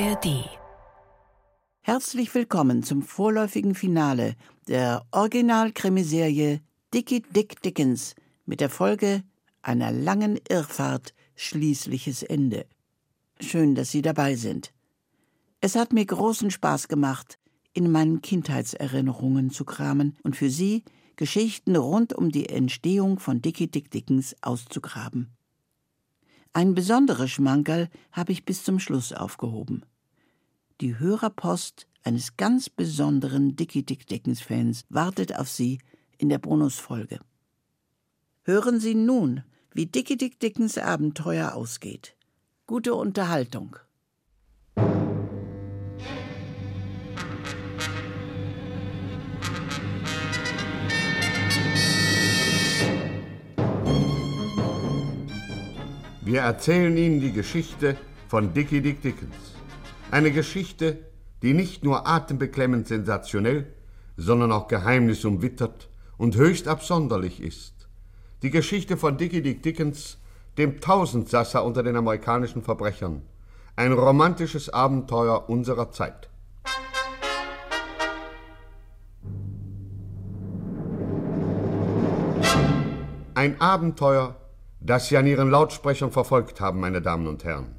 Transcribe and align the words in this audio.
ARD. 0.00 0.48
Herzlich 1.80 2.32
willkommen 2.32 2.84
zum 2.84 3.02
vorläufigen 3.02 3.74
Finale 3.74 4.36
der 4.68 5.04
Original-Krimiserie 5.10 6.60
Dickie 6.94 7.22
Dick 7.22 7.60
Dickens 7.62 8.14
mit 8.46 8.60
der 8.60 8.70
Folge 8.70 9.24
einer 9.60 9.90
langen 9.90 10.38
Irrfahrt 10.48 11.14
schließliches 11.34 12.22
Ende. 12.22 12.66
Schön, 13.40 13.74
dass 13.74 13.90
Sie 13.90 14.00
dabei 14.00 14.36
sind. 14.36 14.72
Es 15.60 15.74
hat 15.74 15.92
mir 15.92 16.06
großen 16.06 16.52
Spaß 16.52 16.86
gemacht, 16.86 17.40
in 17.72 17.90
meinen 17.90 18.22
Kindheitserinnerungen 18.22 19.50
zu 19.50 19.64
kramen 19.64 20.16
und 20.22 20.36
für 20.36 20.50
Sie 20.50 20.84
Geschichten 21.16 21.74
rund 21.74 22.12
um 22.12 22.30
die 22.30 22.48
Entstehung 22.48 23.18
von 23.18 23.42
Dickie 23.42 23.66
Dick 23.66 23.90
Dickens 23.90 24.36
auszugraben. 24.42 25.36
Ein 26.52 26.74
besonderes 26.74 27.30
Schmankerl 27.30 27.88
habe 28.12 28.32
ich 28.32 28.44
bis 28.44 28.64
zum 28.64 28.78
Schluss 28.78 29.12
aufgehoben. 29.12 29.84
Die 30.80 30.98
Hörerpost 30.98 31.86
eines 32.02 32.36
ganz 32.36 32.70
besonderen 32.70 33.56
Dickie 33.56 33.84
Dick 33.84 34.06
Dickens 34.06 34.40
Fans 34.40 34.84
wartet 34.88 35.36
auf 35.36 35.48
Sie 35.48 35.78
in 36.16 36.28
der 36.28 36.38
Bonusfolge. 36.38 37.20
Hören 38.44 38.80
Sie 38.80 38.94
nun, 38.94 39.42
wie 39.72 39.86
Dickie 39.86 40.16
Dick 40.16 40.40
Dickens 40.40 40.78
Abenteuer 40.78 41.54
ausgeht. 41.54 42.16
Gute 42.66 42.94
Unterhaltung. 42.94 43.76
Wir 56.28 56.42
erzählen 56.42 56.94
Ihnen 56.94 57.20
die 57.20 57.32
Geschichte 57.32 57.96
von 58.28 58.52
Dickie 58.52 58.82
Dick 58.82 59.00
Dickens. 59.00 59.34
Eine 60.10 60.30
Geschichte, 60.30 60.98
die 61.40 61.54
nicht 61.54 61.84
nur 61.84 62.06
atembeklemmend 62.06 62.86
sensationell, 62.86 63.72
sondern 64.18 64.52
auch 64.52 64.68
geheimnisumwittert 64.68 65.88
und 66.18 66.36
höchst 66.36 66.68
absonderlich 66.68 67.40
ist. 67.40 67.88
Die 68.42 68.50
Geschichte 68.50 68.98
von 68.98 69.16
Dickie 69.16 69.40
Dick 69.40 69.62
Dickens, 69.62 70.18
dem 70.58 70.82
Tausendsasser 70.82 71.64
unter 71.64 71.82
den 71.82 71.96
amerikanischen 71.96 72.60
Verbrechern. 72.60 73.22
Ein 73.74 73.94
romantisches 73.94 74.68
Abenteuer 74.68 75.48
unserer 75.48 75.92
Zeit. 75.92 76.28
Ein 83.34 83.58
Abenteuer, 83.62 84.36
das 84.80 85.08
Sie 85.08 85.16
an 85.16 85.26
Ihren 85.26 85.50
Lautsprechern 85.50 86.10
verfolgt 86.10 86.60
haben, 86.60 86.80
meine 86.80 87.02
Damen 87.02 87.26
und 87.26 87.44
Herren. 87.44 87.74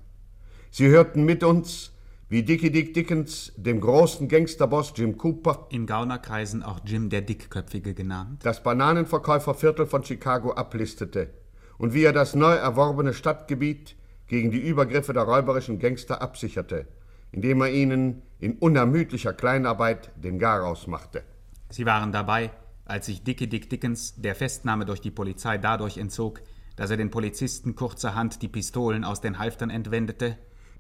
Sie 0.72 0.88
hörten 0.88 1.23
mit 1.23 1.44
uns, 1.44 1.91
wie 2.28 2.44
Dickie 2.44 2.69
Dick 2.69 2.94
Dickens 2.94 3.53
dem 3.58 3.81
großen 3.81 4.28
Gangsterboss 4.28 4.94
Jim 4.95 5.17
Cooper, 5.17 5.67
in 5.72 5.88
Gaunerkreisen 5.88 6.61
auch 6.61 6.80
Jim 6.86 7.09
der 7.09 7.22
Dickköpfige 7.22 7.95
genannt, 7.95 8.41
das 8.44 8.61
Bananenverkäuferviertel 8.61 9.88
von 9.88 10.03
Chicago 10.03 10.52
ablistete 10.52 11.31
und 11.80 11.94
wie 11.95 12.03
er 12.03 12.14
das 12.14 12.36
neu 12.36 12.53
erworbene 12.53 13.13
Stadtgebiet 13.13 13.95
gegen 14.28 14.52
die 14.52 14.59
Übergriffe 14.59 15.13
der 15.13 15.23
räuberischen 15.23 15.80
Gangster 15.80 16.22
absicherte, 16.22 16.88
indem 17.31 17.61
er 17.61 17.72
ihnen 17.72 18.22
in 18.39 18.58
unermüdlicher 18.58 19.34
Kleinarbeit 19.34 20.11
den 20.16 20.38
Garaus 20.38 20.86
machte. 20.86 21.23
Sie 21.69 21.88
waren 21.88 22.11
dabei, 22.11 22.52
als 22.86 23.08
sich 23.08 23.23
Dickie 23.23 23.47
Dick 23.47 23.69
Dickens 23.69 24.22
der 24.22 24.36
Festnahme 24.36 24.86
durch 24.86 25.02
die 25.02 25.11
Polizei 25.11 25.58
dadurch 25.58 25.97
entzog, 25.97 26.41
dass 26.80 26.91
er 26.91 26.95
den 26.95 27.11
Polizisten 27.11 27.75
kurzerhand 27.75 28.41
die 28.41 28.47
Pistolen 28.47 29.03
aus 29.03 29.19
den 29.19 29.38
Halftern 29.38 29.69
entwendete? 29.69 30.38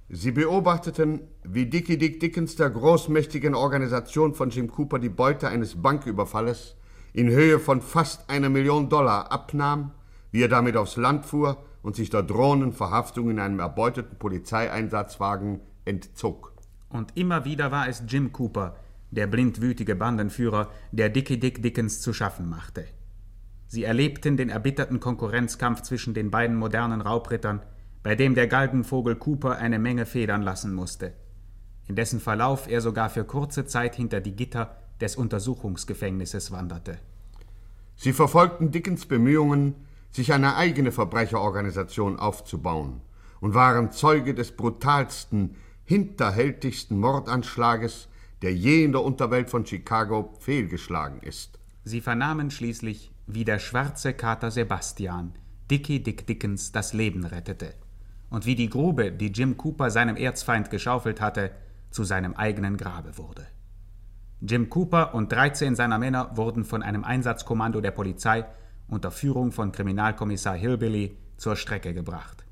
Sie 0.07 0.31
beobachteten, 0.31 1.27
wie 1.43 1.65
Dickie 1.65 1.97
Dick 1.97 2.21
Dickens 2.21 2.55
der 2.55 2.69
großmächtigen 2.69 3.53
Organisation 3.53 4.33
von 4.33 4.49
Jim 4.49 4.71
Cooper 4.71 4.97
die 4.97 5.09
Beute 5.09 5.49
eines 5.49 5.81
Banküberfalles 5.81 6.77
in 7.11 7.29
Höhe 7.29 7.59
von 7.59 7.81
fast 7.81 8.29
einer 8.29 8.47
Million 8.47 8.87
Dollar 8.87 9.29
abnahm, 9.29 9.91
wie 10.31 10.41
er 10.41 10.47
damit 10.47 10.77
aufs 10.77 10.95
Land 10.95 11.25
fuhr 11.25 11.57
und 11.81 11.97
sich 11.97 12.09
der 12.09 12.23
drohenden 12.23 12.71
Verhaftung 12.71 13.29
in 13.29 13.37
einem 13.37 13.59
erbeuteten 13.59 14.17
Polizeieinsatzwagen 14.17 15.59
entzog. 15.83 16.53
Und 16.87 17.17
immer 17.17 17.43
wieder 17.43 17.71
war 17.71 17.89
es 17.89 18.03
Jim 18.07 18.31
Cooper, 18.31 18.77
der 19.11 19.27
blindwütige 19.27 19.97
Bandenführer, 19.97 20.69
der 20.93 21.09
Dickie 21.09 21.41
Dick 21.41 21.61
Dickens 21.61 21.99
zu 21.99 22.13
schaffen 22.13 22.47
machte. 22.47 22.85
Sie 23.69 23.83
erlebten 23.83 24.35
den 24.35 24.49
erbitterten 24.49 24.99
Konkurrenzkampf 24.99 25.83
zwischen 25.83 26.15
den 26.15 26.31
beiden 26.31 26.55
modernen 26.55 27.01
Raubrittern, 27.01 27.61
bei 28.01 28.15
dem 28.15 28.33
der 28.33 28.47
Galgenvogel 28.47 29.15
Cooper 29.15 29.57
eine 29.57 29.77
Menge 29.77 30.07
federn 30.07 30.41
lassen 30.41 30.73
musste. 30.73 31.13
In 31.87 31.95
dessen 31.95 32.19
Verlauf 32.19 32.67
er 32.67 32.81
sogar 32.81 33.11
für 33.11 33.23
kurze 33.23 33.67
Zeit 33.67 33.95
hinter 33.95 34.21
die 34.21 34.35
Gitter 34.35 34.75
des 34.99 35.15
Untersuchungsgefängnisses 35.15 36.51
wanderte. 36.51 36.97
Sie 37.95 38.11
verfolgten 38.11 38.71
Dickens 38.71 39.05
Bemühungen, 39.05 39.75
sich 40.09 40.33
eine 40.33 40.55
eigene 40.55 40.91
Verbrecherorganisation 40.91 42.17
aufzubauen 42.17 43.01
und 43.39 43.53
waren 43.53 43.91
Zeuge 43.91 44.33
des 44.33 44.51
brutalsten, 44.51 45.55
hinterhältigsten 45.85 46.97
Mordanschlages, 46.97 48.07
der 48.41 48.55
je 48.55 48.83
in 48.83 48.93
der 48.93 49.03
Unterwelt 49.03 49.51
von 49.51 49.63
Chicago 49.63 50.33
fehlgeschlagen 50.39 51.19
ist. 51.21 51.59
Sie 51.83 52.01
vernahmen 52.01 52.49
schließlich, 52.49 53.08
wie 53.31 53.45
der 53.45 53.59
schwarze 53.59 54.13
Kater 54.13 54.49
Sebastian 54.49 55.33
Dickie 55.69 56.01
Dick 56.01 56.25
Dickens 56.25 56.71
das 56.71 56.93
Leben 56.93 57.25
rettete 57.25 57.75
und 58.31 58.45
wie 58.45 58.55
die 58.55 58.69
Grube, 58.69 59.11
die 59.11 59.27
Jim 59.27 59.55
Cooper 59.55 59.91
seinem 59.91 60.15
Erzfeind 60.15 60.71
geschaufelt 60.71 61.21
hatte, 61.21 61.51
zu 61.91 62.03
seinem 62.03 62.33
eigenen 62.33 62.75
Grabe 62.75 63.17
wurde. 63.17 63.45
Jim 64.41 64.69
Cooper 64.69 65.13
und 65.13 65.31
13 65.31 65.75
seiner 65.75 65.99
Männer 65.99 66.35
wurden 66.37 66.63
von 66.63 66.81
einem 66.81 67.03
Einsatzkommando 67.03 67.81
der 67.81 67.91
Polizei 67.91 68.45
unter 68.87 69.11
Führung 69.11 69.51
von 69.51 69.71
Kriminalkommissar 69.71 70.55
Hillbilly 70.55 71.17
zur 71.37 71.55
Strecke 71.55 71.93
gebracht. 71.93 72.45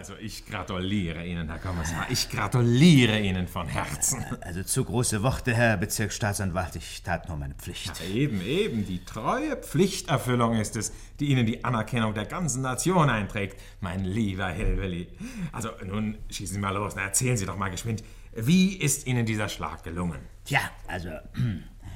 Also 0.00 0.14
ich 0.18 0.46
gratuliere 0.46 1.26
Ihnen, 1.26 1.50
Herr 1.50 1.58
Kommissar. 1.58 2.06
Ich 2.08 2.30
gratuliere 2.30 3.20
Ihnen 3.20 3.46
von 3.46 3.68
Herzen. 3.68 4.24
Also 4.40 4.62
zu 4.62 4.82
große 4.82 5.22
Worte, 5.22 5.52
Herr 5.52 5.76
Bezirksstaatsanwalt. 5.76 6.74
Ich 6.76 7.02
tat 7.02 7.28
nur 7.28 7.36
meine 7.36 7.52
Pflicht. 7.52 8.00
Ja, 8.00 8.06
eben, 8.06 8.40
eben. 8.40 8.86
Die 8.86 9.04
treue 9.04 9.58
Pflichterfüllung 9.58 10.56
ist 10.56 10.74
es, 10.76 10.94
die 11.18 11.26
Ihnen 11.26 11.44
die 11.44 11.66
Anerkennung 11.66 12.14
der 12.14 12.24
ganzen 12.24 12.62
Nation 12.62 13.10
einträgt, 13.10 13.60
mein 13.80 14.06
lieber 14.06 14.48
Hillbilly. 14.48 15.06
Also 15.52 15.68
nun 15.84 16.16
schießen 16.30 16.54
Sie 16.54 16.60
mal 16.60 16.70
los. 16.70 16.94
Na, 16.96 17.02
erzählen 17.02 17.36
Sie 17.36 17.44
doch 17.44 17.58
mal 17.58 17.70
geschwind. 17.70 18.02
Wie 18.34 18.78
ist 18.78 19.06
Ihnen 19.06 19.26
dieser 19.26 19.50
Schlag 19.50 19.82
gelungen? 19.82 20.20
Tja, 20.46 20.60
also. 20.88 21.10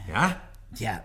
Ja? 0.07 0.43
Tja, 0.75 1.03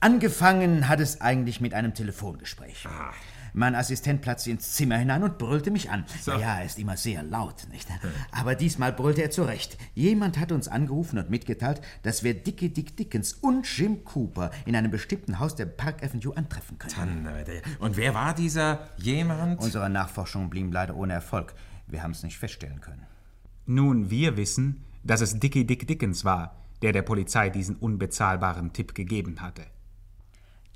angefangen 0.00 0.88
hat 0.88 0.98
es 0.98 1.20
eigentlich 1.20 1.60
mit 1.60 1.74
einem 1.74 1.94
Telefongespräch. 1.94 2.88
Ah. 2.88 3.12
Mein 3.56 3.76
Assistent 3.76 4.20
platzte 4.20 4.50
ins 4.50 4.72
Zimmer 4.72 4.98
hinein 4.98 5.22
und 5.22 5.38
brüllte 5.38 5.70
mich 5.70 5.88
an. 5.88 6.04
So. 6.20 6.32
Ja, 6.32 6.58
er 6.58 6.64
ist 6.64 6.76
immer 6.78 6.96
sehr 6.96 7.22
laut, 7.22 7.68
nicht? 7.70 7.88
Aber 8.32 8.56
diesmal 8.56 8.92
brüllte 8.92 9.22
er 9.22 9.30
zurecht. 9.30 9.78
Jemand 9.94 10.38
hat 10.40 10.50
uns 10.50 10.66
angerufen 10.66 11.18
und 11.18 11.30
mitgeteilt, 11.30 11.80
dass 12.02 12.24
wir 12.24 12.34
Dickie 12.34 12.70
Dick 12.70 12.96
Dickens 12.96 13.32
und 13.32 13.66
Jim 13.78 14.02
Cooper 14.04 14.50
in 14.66 14.74
einem 14.74 14.90
bestimmten 14.90 15.38
Haus 15.38 15.54
der 15.54 15.66
Park 15.66 16.02
Avenue 16.02 16.36
antreffen 16.36 16.78
können. 16.78 17.22
Donnerwetter. 17.22 17.52
Und 17.78 17.96
wer 17.96 18.12
war 18.12 18.34
dieser 18.34 18.90
jemand? 18.96 19.60
Unsere 19.60 19.88
Nachforschungen 19.88 20.50
blieben 20.50 20.72
leider 20.72 20.96
ohne 20.96 21.12
Erfolg. 21.12 21.54
Wir 21.86 22.02
haben 22.02 22.10
es 22.10 22.24
nicht 22.24 22.38
feststellen 22.38 22.80
können. 22.80 23.06
Nun, 23.66 24.10
wir 24.10 24.36
wissen, 24.36 24.82
dass 25.04 25.20
es 25.20 25.38
Dickie 25.38 25.64
Dick 25.64 25.86
Dickens 25.86 26.24
war, 26.24 26.56
der 26.82 26.92
der 26.92 27.02
Polizei 27.02 27.50
diesen 27.50 27.76
unbezahlbaren 27.76 28.72
Tipp 28.72 28.96
gegeben 28.96 29.40
hatte. 29.40 29.62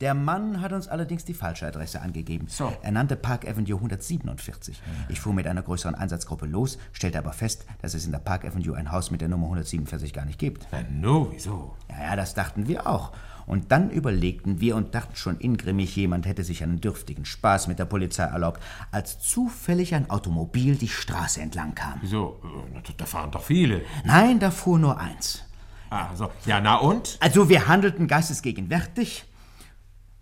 Der 0.01 0.15
Mann 0.15 0.61
hat 0.61 0.73
uns 0.73 0.87
allerdings 0.87 1.25
die 1.25 1.35
falsche 1.35 1.67
Adresse 1.67 2.01
angegeben. 2.01 2.47
So. 2.49 2.73
Er 2.83 2.93
nannte 2.93 3.17
Park 3.17 3.49
Avenue 3.49 3.75
147. 3.77 4.81
Ich 5.09 5.21
fuhr 5.21 5.33
mit 5.33 5.47
einer 5.49 5.63
größeren 5.63 5.97
Einsatzgruppe 5.97 6.47
los, 6.47 6.79
stellte 6.93 7.19
aber 7.19 7.33
fest, 7.33 7.67
dass 7.83 7.95
es 7.95 8.07
in 8.07 8.13
der 8.13 8.21
Park 8.21 8.45
Avenue 8.45 8.77
ein 8.77 8.93
Haus 8.93 9.11
mit 9.11 9.21
der 9.21 9.29
Nummer 9.29 9.47
147 9.47 10.13
gar 10.13 10.25
nicht 10.25 10.39
gibt. 10.39 10.69
Na, 10.71 10.83
no, 10.91 11.29
wieso? 11.33 11.75
Ja, 11.91 12.11
ja, 12.11 12.17
das 12.17 12.35
dachten 12.35 12.69
wir 12.69 12.87
auch. 12.87 13.11
Und 13.47 13.73
dann 13.73 13.91
überlegten 13.91 14.61
wir 14.61 14.77
und 14.77 14.95
dachten 14.95 15.17
schon 15.17 15.41
ingrimmig, 15.41 15.97
jemand 15.97 16.27
hätte 16.27 16.45
sich 16.45 16.63
einen 16.63 16.81
dürftigen 16.81 17.25
Spaß 17.25 17.67
mit 17.67 17.79
der 17.81 17.87
Polizei 17.87 18.25
erlaubt, 18.25 18.63
als 18.93 19.19
zufällig 19.19 19.95
ein 19.95 20.11
Automobil 20.11 20.77
die 20.77 20.89
Straße 20.89 21.41
entlang 21.41 21.75
kam. 21.75 21.95
Wieso? 22.03 22.41
Na, 22.73 22.83
Da 22.97 23.07
fahren 23.07 23.31
doch 23.33 23.43
viele. 23.43 23.83
Nein, 24.05 24.39
da 24.39 24.51
fuhr 24.53 24.79
nur 24.79 25.01
eins. 25.01 25.43
Ah, 25.91 26.15
so. 26.15 26.31
Ja, 26.45 26.61
na 26.61 26.77
und? 26.77 27.17
Also 27.21 27.49
wir 27.49 27.67
handelten 27.67 28.07
geistesgegenwärtig 28.07 29.25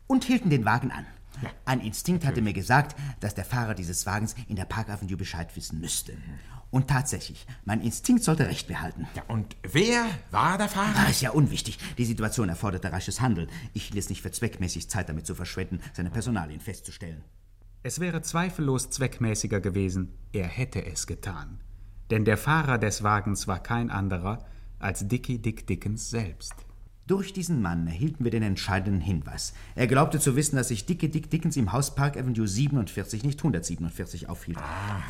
und 0.07 0.25
hielten 0.25 0.51
den 0.51 0.65
Wagen 0.65 0.91
an. 0.91 1.07
Ein 1.65 1.81
Instinkt 1.81 2.25
hatte 2.25 2.41
mir 2.41 2.53
gesagt, 2.53 2.97
dass 3.21 3.35
der 3.35 3.45
Fahrer 3.45 3.75
dieses 3.75 4.07
Wagens 4.07 4.35
in 4.49 4.57
der 4.57 4.65
Park 4.65 4.89
Avenue 4.89 5.17
Bescheid 5.17 5.55
wissen 5.55 5.81
müsste. 5.81 6.17
Und 6.71 6.89
tatsächlich, 6.89 7.47
mein 7.65 7.81
Instinkt 7.81 8.25
sollte 8.25 8.47
recht 8.47 8.69
behalten. 8.69 9.07
Ja, 9.15 9.23
und 9.29 9.57
wer 9.63 10.07
war 10.31 10.59
der 10.59 10.69
Fahrer? 10.69 11.07
Ah, 11.07 11.11
ist 11.11 11.23
ja 11.23 11.31
unwichtig. 11.31 11.79
Die 11.97 12.05
Situation 12.05 12.49
erforderte 12.49 12.93
rasches 12.93 13.21
Handeln. 13.21 13.49
Ich 13.73 13.85
hielt 13.85 13.99
es 13.99 14.09
nicht 14.09 14.23
für 14.23 14.33
zweckmäßig, 14.33 14.91
Zeit 14.91 15.09
damit 15.09 15.27
zu 15.27 15.35
verschwenden, 15.35 15.81
seine 15.93 16.11
Personalien 16.11 16.61
festzustellen. 16.61 17.23
Es 17.83 18.01
wäre 18.01 18.21
zweifellos 18.21 18.91
zweckmäßiger 18.91 19.61
gewesen, 19.61 20.19
er 20.33 20.49
hätte 20.49 20.85
es 20.85 21.07
getan. 21.07 21.61
Denn 22.11 22.25
der 22.25 22.37
Fahrer 22.37 22.79
des 22.79 23.03
Wagens 23.05 23.47
war 23.47 23.63
kein 23.63 23.91
anderer 23.91 24.45
als 24.79 25.07
Dickie 25.07 25.39
Dick 25.39 25.67
Dickens 25.67 26.11
selbst. 26.11 26.66
Durch 27.07 27.33
diesen 27.33 27.63
Mann 27.63 27.87
erhielten 27.87 28.25
wir 28.25 28.33
den 28.33 28.43
entscheidenden 28.43 29.01
Hinweis. 29.01 29.53
Er 29.77 29.87
glaubte 29.87 30.19
zu 30.19 30.35
wissen, 30.35 30.57
dass 30.57 30.69
sich 30.69 30.87
Dicke 30.87 31.09
Dick 31.09 31.31
Dickens 31.31 31.57
im 31.57 31.71
Haus 31.73 31.95
Park 31.95 32.17
Avenue 32.17 32.49
47, 32.49 33.23
nicht 33.23 33.39
147 33.39 34.29
aufhielt. 34.29 34.59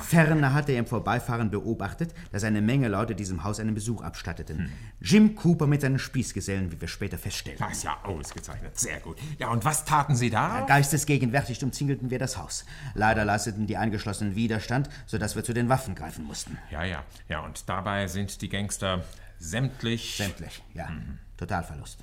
Ferner 0.02 0.52
hatte 0.52 0.72
er 0.72 0.80
im 0.80 0.86
Vorbeifahren 0.86 1.50
beobachtet, 1.50 2.12
dass 2.32 2.44
eine 2.44 2.60
Menge 2.60 2.88
Leute 2.88 3.14
diesem 3.14 3.44
Haus 3.44 3.60
einen 3.60 3.74
Besuch 3.74 4.02
abstatteten. 4.02 4.70
Jim 5.00 5.34
Cooper 5.36 5.66
mit 5.66 5.80
seinen 5.80 5.98
Spießgesellen, 5.98 6.70
wie 6.70 6.78
wir 6.78 6.88
später 6.88 7.16
feststellten. 7.16 7.64
Das 7.66 7.78
ist 7.78 7.84
ja 7.84 7.96
ausgezeichnet. 8.04 8.78
Sehr 8.78 9.00
gut. 9.00 9.16
Ja, 9.38 9.48
und 9.48 9.64
was 9.64 9.86
taten 9.86 10.16
Sie 10.16 10.28
da? 10.28 10.66
Geistesgegenwärtig 10.66 11.64
umzingelten 11.64 12.10
wir 12.10 12.18
das 12.18 12.36
Haus. 12.36 12.66
Leider 12.92 13.24
leisteten 13.24 13.66
die 13.66 13.78
Eingeschlossenen 13.78 14.34
Widerstand, 14.34 14.90
sodass 15.06 15.34
wir 15.34 15.44
zu 15.44 15.54
den 15.54 15.70
Waffen 15.70 15.94
greifen 15.94 16.26
mussten. 16.26 16.58
Ja, 16.70 16.84
ja. 16.84 17.04
Ja, 17.30 17.40
und 17.40 17.70
dabei 17.70 18.06
sind 18.06 18.42
die 18.42 18.50
Gangster 18.50 19.02
sämtlich. 19.38 20.16
Sämtlich, 20.18 20.62
ja. 20.74 20.90
Totalverlust. 21.36 21.98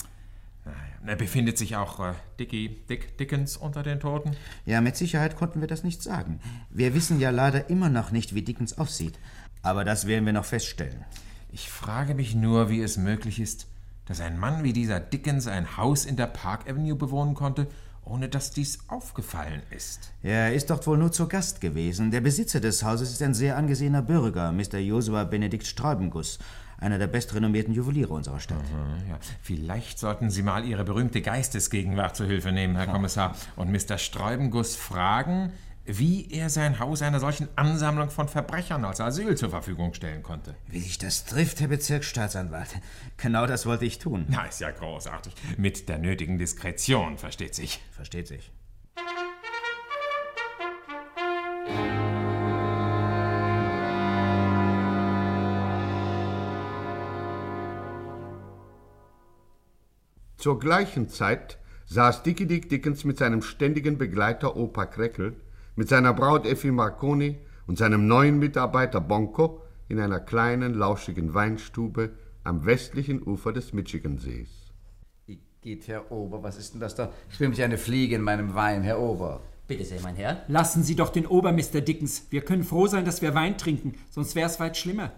Na, 1.03 1.15
Befindet 1.15 1.57
sich 1.57 1.75
auch 1.75 2.00
äh, 2.00 2.13
Dickie 2.39 2.69
Dick 2.89 3.18
Dickens 3.18 3.57
unter 3.57 3.83
den 3.83 4.00
Toten? 4.00 4.35
Ja, 4.65 4.80
mit 4.80 4.95
Sicherheit 4.95 5.35
konnten 5.35 5.59
wir 5.59 5.68
das 5.68 5.83
nicht 5.83 6.01
sagen. 6.01 6.39
Wir 6.69 6.94
wissen 6.94 7.19
ja 7.19 7.30
leider 7.30 7.69
immer 7.69 7.89
noch 7.89 8.12
nicht, 8.12 8.33
wie 8.33 8.41
Dickens 8.41 8.77
aussieht. 8.77 9.19
Aber 9.62 9.83
das 9.83 10.07
werden 10.07 10.25
wir 10.25 10.33
noch 10.33 10.45
feststellen. 10.45 11.03
Ich 11.51 11.69
frage 11.69 12.15
mich 12.15 12.35
nur, 12.35 12.69
wie 12.69 12.81
es 12.81 12.97
möglich 12.97 13.39
ist, 13.39 13.68
dass 14.06 14.21
ein 14.21 14.39
Mann 14.39 14.63
wie 14.63 14.74
dieser 14.74 15.00
Dickens 15.00 15.47
ein 15.47 15.77
Haus 15.77 16.06
in 16.06 16.15
der 16.18 16.27
Park 16.27 16.69
Avenue 16.69 16.95
bewohnen 16.95 17.35
konnte, 17.35 17.68
ohne 18.05 18.29
dass 18.29 18.51
dies 18.51 18.79
aufgefallen 18.88 19.61
ist. 19.69 20.11
Er 20.21 20.53
ist 20.53 20.69
dort 20.69 20.85
wohl 20.88 20.97
nur 20.97 21.11
zu 21.11 21.27
Gast 21.27 21.61
gewesen. 21.61 22.11
Der 22.11 22.21
Besitzer 22.21 22.59
des 22.59 22.83
Hauses 22.83 23.11
ist 23.11 23.21
ein 23.21 23.33
sehr 23.33 23.57
angesehener 23.57 24.01
Bürger, 24.01 24.51
Mr. 24.51 24.77
Josua 24.79 25.23
Benedikt 25.23 25.65
Straubenguss, 25.67 26.39
einer 26.79 26.97
der 27.00 27.07
bestrenommierten 27.07 27.73
Juweliere 27.73 28.13
unserer 28.13 28.39
Stadt. 28.39 28.57
Hm, 28.59 29.09
Ja, 29.09 29.17
vielleicht 29.41 30.00
sollten 30.00 30.29
Sie 30.29 30.41
mal 30.44 30.65
Ihre 30.65 30.83
berühmte 30.83 31.21
Geistesgegenwart 31.21 32.15
zu 32.15 32.25
Hilfe 32.25 32.51
nehmen, 32.51 32.75
Herr 32.75 32.88
Kommissar, 32.88 33.35
und 33.55 33.71
Mr. 33.71 33.97
Sträubenguss 33.97 34.75
fragen, 34.75 35.51
wie 35.85 36.31
er 36.31 36.50
sein 36.50 36.80
Haus 36.80 37.01
einer 37.01 37.19
solchen 37.19 37.50
Ansammlung 37.56 38.09
von 38.09 38.30
Verbrechern 38.30 38.85
als 38.85 39.01
Asyl 39.01 39.35
zur 39.35 39.50
Verfügung 39.50 39.94
stellen 39.94 40.24
konnte. 40.24 40.56
Wie 40.68 40.80
sich 40.80 40.97
das 40.97 41.25
trifft, 41.25 41.59
Herr 41.59 41.68
Bezirksstaatsanwalt. 41.68 42.69
Genau 43.18 43.45
das 43.45 43.65
wollte 43.65 43.85
ich 43.85 44.00
tun. 44.00 44.25
Na, 44.30 44.45
ist 44.45 44.62
ja 44.62 44.71
großartig. 44.71 45.33
Mit 45.57 45.89
der 45.89 45.97
nötigen 45.97 46.38
Diskretion, 46.38 47.18
versteht 47.18 47.56
sich. 47.56 47.81
Versteht 47.91 48.27
sich. 48.27 48.51
Zur 60.38 60.59
gleichen 60.59 61.07
Zeit 61.07 61.57
saß 61.85 62.24
Dickie 62.24 62.45
Dick 62.45 62.68
Dickens 62.68 63.06
mit 63.06 63.18
seinem 63.18 63.41
ständigen 63.41 63.97
Begleiter 63.97 64.57
Opa 64.57 64.85
Kreckel, 64.85 65.38
mit 65.75 65.89
seiner 65.89 66.13
Braut 66.13 66.45
Effi 66.45 66.71
Marconi 66.71 67.39
und 67.67 67.77
seinem 67.77 68.07
neuen 68.07 68.39
Mitarbeiter 68.39 69.01
Bonko 69.01 69.61
in 69.87 69.99
einer 69.99 70.19
kleinen, 70.19 70.73
lauschigen 70.73 71.33
Weinstube 71.33 72.11
am 72.43 72.65
westlichen 72.65 73.21
Ufer 73.23 73.53
des 73.53 73.73
Michigansees. 73.73 74.49
Geht, 75.61 75.87
Herr 75.87 76.11
Ober, 76.11 76.43
was 76.43 76.57
ist 76.57 76.73
denn 76.73 76.81
das 76.81 76.95
da? 76.95 77.09
Schwimmt 77.29 77.57
ja 77.57 77.63
eine 77.63 77.77
Fliege 77.77 78.15
in 78.15 78.21
meinem 78.21 78.53
Wein, 78.53 78.83
Herr 78.83 78.99
Ober. 78.99 79.39
Bitte 79.65 79.86
sehr, 79.86 80.01
mein 80.01 80.18
Herr. 80.18 80.44
Lassen 80.50 80.83
Sie 80.83 80.94
doch 80.94 81.07
den 81.07 81.25
Ober, 81.25 81.54
Mr. 81.54 81.80
Dickens. 81.80 82.27
Wir 82.30 82.42
können 82.42 82.65
froh 82.65 82.88
sein, 82.88 83.06
dass 83.06 83.21
wir 83.21 83.33
Wein 83.33 83.57
trinken, 83.57 83.94
sonst 84.10 84.36
wäre 84.36 84.50
es 84.50 84.60
weit 84.60 84.75
schlimmer. 84.75 85.13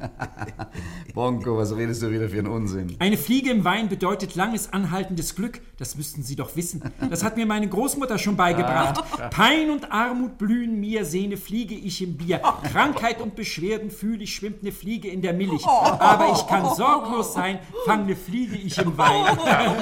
Bonko, 1.15 1.57
was 1.57 1.75
redest 1.75 2.03
du 2.03 2.11
wieder 2.11 2.29
für 2.29 2.37
einen 2.37 2.49
Unsinn? 2.49 2.95
Eine 2.99 3.17
Fliege 3.17 3.49
im 3.49 3.63
Wein 3.63 3.89
bedeutet 3.89 4.35
langes, 4.35 4.71
anhaltendes 4.71 5.33
Glück. 5.33 5.61
Das 5.79 5.97
müssten 5.97 6.21
Sie 6.21 6.35
doch 6.35 6.55
wissen. 6.55 6.83
Das 7.09 7.23
hat 7.23 7.37
mir 7.37 7.47
meine 7.47 7.67
Großmutter 7.67 8.19
schon 8.19 8.35
beigebracht. 8.35 9.03
Pein 9.31 9.71
und 9.71 9.91
Armut 9.91 10.37
blühen 10.37 10.79
mir, 10.79 11.05
sehne 11.05 11.37
Fliege 11.37 11.73
ich 11.73 12.03
im 12.03 12.15
Bier. 12.15 12.39
Krankheit 12.71 13.21
und 13.21 13.35
Beschwerden 13.35 13.89
fühle 13.89 14.23
ich, 14.23 14.35
schwimmt 14.35 14.61
eine 14.61 14.71
Fliege 14.71 15.07
in 15.07 15.23
der 15.23 15.33
Milch. 15.33 15.65
Aber 15.65 16.31
ich 16.31 16.45
kann 16.45 16.71
sorglos 16.75 17.33
sein, 17.33 17.57
fang 17.85 18.03
eine 18.03 18.15
Fliege 18.15 18.57
ich 18.57 18.77
im 18.77 18.95
Wein. 18.95 19.37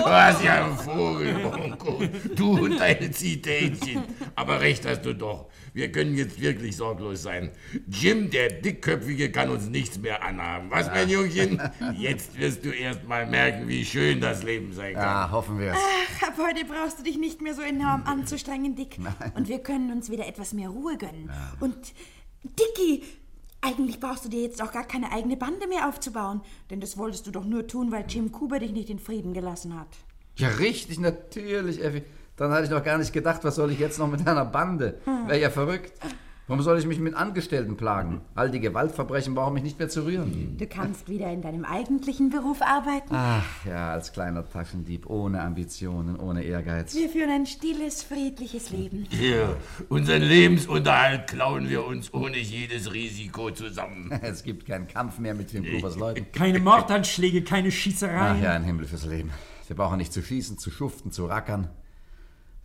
Was 0.06 0.42
ja 0.42 0.66
ein 0.66 0.78
Vogel, 0.78 1.34
Bonko. 1.34 2.02
Du 2.34 2.64
und 2.64 2.80
deine 2.80 3.12
Zitätchen. 3.12 4.04
Aber 4.36 4.53
recht 4.60 4.86
hast 4.86 5.06
du 5.06 5.14
doch. 5.14 5.50
Wir 5.74 5.92
können 5.92 6.16
jetzt 6.16 6.40
wirklich 6.40 6.78
sorglos 6.78 7.24
sein. 7.24 7.52
Jim, 7.88 8.30
der 8.30 8.50
Dickköpfige, 8.50 9.32
kann 9.32 9.50
uns 9.50 9.68
nichts 9.68 9.98
mehr 9.98 10.24
anhaben. 10.24 10.70
Was, 10.70 10.88
mein 10.88 11.10
Jungchen? 11.10 11.60
Jetzt 11.98 12.38
wirst 12.38 12.64
du 12.64 12.70
erst 12.70 13.08
mal 13.08 13.26
merken, 13.26 13.68
wie 13.68 13.84
schön 13.84 14.22
das 14.22 14.44
Leben 14.44 14.72
sein 14.72 14.94
kann. 14.94 15.04
Ah, 15.04 15.32
hoffen 15.32 15.60
wir 15.60 15.72
es. 15.72 15.78
Ach, 15.78 16.28
ab 16.28 16.38
heute 16.38 16.66
brauchst 16.66 17.00
du 17.00 17.04
dich 17.04 17.18
nicht 17.18 17.42
mehr 17.42 17.56
so 17.56 17.62
enorm 17.64 18.04
anzustrengen, 18.04 18.76
Dick. 18.76 18.98
Und 19.36 19.48
wir 19.48 19.60
können 19.60 19.92
uns 19.92 20.12
wieder 20.12 20.28
etwas 20.28 20.54
mehr 20.54 20.70
Ruhe 20.70 20.98
gönnen. 20.98 21.32
Und 21.60 21.76
Dicky, 22.44 23.04
eigentlich 23.62 24.00
brauchst 24.00 24.26
du 24.26 24.30
dir 24.30 24.42
jetzt 24.42 24.62
auch 24.62 24.72
gar 24.72 24.86
keine 24.86 25.12
eigene 25.12 25.38
Bande 25.38 25.68
mehr 25.68 25.88
aufzubauen. 25.88 26.42
Denn 26.70 26.82
das 26.82 26.98
wolltest 26.98 27.26
du 27.26 27.32
doch 27.32 27.46
nur 27.46 27.66
tun, 27.66 27.92
weil 27.92 28.06
Jim 28.08 28.32
Cooper 28.32 28.60
dich 28.60 28.74
nicht 28.74 28.90
in 28.90 29.00
Frieden 29.00 29.34
gelassen 29.34 29.80
hat. 29.80 29.88
Ja, 30.36 30.50
richtig, 30.50 31.00
natürlich, 31.00 31.82
Effi. 31.84 32.04
Dann 32.36 32.52
hatte 32.52 32.66
ich 32.66 32.72
noch 32.72 32.84
gar 32.84 32.98
nicht 32.98 33.14
gedacht, 33.14 33.44
was 33.44 33.56
soll 33.56 33.72
ich 33.72 33.80
jetzt 33.80 34.00
noch 34.00 34.10
mit 34.10 34.28
einer 34.28 34.46
Bande? 34.46 35.00
Wäre 35.28 35.40
ja 35.40 35.50
verrückt. 35.50 35.94
Warum 36.48 36.62
soll 36.62 36.78
ich 36.78 36.86
mich 36.86 37.00
mit 37.00 37.14
Angestellten 37.16 37.78
plagen? 37.78 38.20
All 38.36 38.52
die 38.52 38.60
Gewaltverbrechen 38.60 39.34
brauchen 39.34 39.54
mich 39.54 39.64
nicht 39.64 39.80
mehr 39.80 39.88
zu 39.88 40.04
rühren. 40.04 40.58
Du 40.58 40.68
kannst 40.68 41.08
wieder 41.08 41.32
in 41.32 41.42
deinem 41.42 41.64
eigentlichen 41.64 42.30
Beruf 42.30 42.62
arbeiten. 42.62 43.12
Ach 43.16 43.66
ja, 43.66 43.92
als 43.94 44.12
kleiner 44.12 44.48
Taschendieb, 44.50 45.10
ohne 45.10 45.40
Ambitionen, 45.42 46.20
ohne 46.20 46.44
Ehrgeiz. 46.44 46.94
Wir 46.96 47.08
führen 47.08 47.30
ein 47.30 47.46
stilles, 47.46 48.04
friedliches 48.04 48.72
Leben. 48.72 49.08
Hier, 49.10 49.56
unseren 49.88 50.22
Lebensunterhalt 50.22 51.28
klauen 51.28 51.70
wir 51.70 51.86
uns 51.86 52.14
ohne 52.14 52.38
jedes 52.38 52.94
Risiko 52.94 53.52
zusammen. 53.52 54.12
Es 54.22 54.44
gibt 54.44 54.66
keinen 54.66 54.88
Kampf 54.90 55.20
mehr 55.20 55.36
mit 55.36 55.48
Tim 55.50 55.64
Coopers 55.64 55.96
Leuten. 55.96 56.26
Keine 56.34 56.60
Mordanschläge, 56.60 57.44
keine 57.44 57.72
Schießereien. 57.72 58.38
Ach 58.38 58.44
ja, 58.44 58.52
ein 58.52 58.64
Himmel 58.64 58.86
fürs 58.86 59.06
Leben. 59.06 59.32
Wir 59.68 59.78
brauchen 59.78 59.98
nicht 59.98 60.12
zu 60.12 60.22
schießen, 60.22 60.58
zu 60.58 60.72
schuften, 60.72 61.12
zu 61.12 61.26
rackern. 61.26 61.70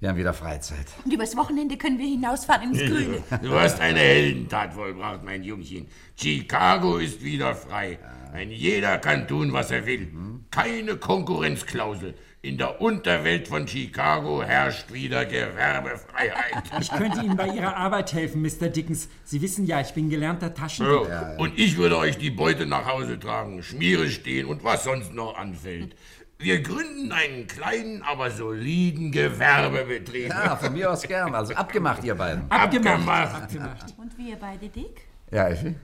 Wir 0.01 0.11
haben 0.11 0.17
wieder 0.17 0.33
Freizeit. 0.33 0.87
Und 1.05 1.13
übers 1.13 1.37
Wochenende 1.37 1.77
können 1.77 1.99
wir 1.99 2.07
hinausfahren 2.07 2.73
ins 2.73 2.79
Grüne. 2.79 3.21
Du 3.43 3.53
hast 3.59 3.81
eine 3.81 3.99
Heldentat 3.99 4.73
vollbracht, 4.73 5.25
mein 5.25 5.43
Jungchen. 5.43 5.89
Chicago 6.15 6.99
ist 6.99 7.25
wieder 7.25 7.57
frei. 7.57 7.99
Ein 8.33 8.53
jeder 8.53 8.99
kann 8.99 9.27
tun, 9.27 9.53
was 9.53 9.73
er 9.73 9.87
will. 9.87 10.09
Keine 10.53 10.97
Konkurrenzklausel. 10.97 12.15
In 12.41 12.57
der 12.57 12.81
Unterwelt 12.81 13.49
von 13.49 13.67
Chicago 13.67 14.45
herrscht 14.45 14.93
wieder 14.93 15.25
Gewerbefreiheit. 15.25 16.63
Ich 16.81 16.91
könnte 16.91 17.21
Ihnen 17.21 17.37
bei 17.37 17.49
Ihrer 17.49 17.77
Arbeit 17.77 18.13
helfen, 18.13 18.43
Mr. 18.43 18.69
Dickens. 18.69 19.09
Sie 19.25 19.43
wissen 19.43 19.67
ja, 19.67 19.81
ich 19.81 19.93
bin 19.93 20.09
gelernter 20.09 20.55
Taschendieb. 20.55 20.95
So, 20.95 21.43
Und 21.43 21.59
ich 21.59 21.77
würde 21.77 21.99
euch 21.99 22.17
die 22.17 22.31
Beute 22.31 22.67
nach 22.67 22.87
Hause 22.87 23.19
tragen, 23.19 23.65
Schmiere 23.65 24.09
stehen 24.09 24.47
und 24.47 24.63
was 24.63 24.85
sonst 24.85 25.13
noch 25.13 25.37
anfällt. 25.37 25.97
Wir 26.41 26.63
gründen 26.63 27.11
einen 27.11 27.49
kleinen, 27.49 28.03
aber 28.03 28.31
soliden 28.31 29.11
Gewerbebetrieb. 29.11 30.29
Ja, 30.29 30.55
von 30.57 30.73
mir 30.73 30.93
aus 30.93 31.03
gern. 31.03 31.35
Also 31.35 31.53
abgemacht, 31.55 32.05
ihr 32.05 32.15
beiden. 32.15 32.49
Abgemacht. 32.51 33.49
Und 33.97 34.17
wir 34.17 34.37
beide, 34.37 34.69
Dick? 34.69 35.01
Ja, 35.33 35.49
Effi? 35.49 35.75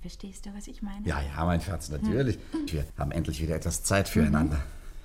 Verstehst 0.00 0.46
du, 0.46 0.50
was 0.56 0.66
ich 0.66 0.82
meine? 0.82 1.06
Ja, 1.06 1.20
ja, 1.22 1.44
mein 1.44 1.60
Schatz, 1.60 1.88
natürlich. 1.90 2.38
Wir 2.66 2.84
haben 2.98 3.12
endlich 3.12 3.40
wieder 3.40 3.54
etwas 3.54 3.84
Zeit 3.84 4.08
füreinander. 4.08 4.60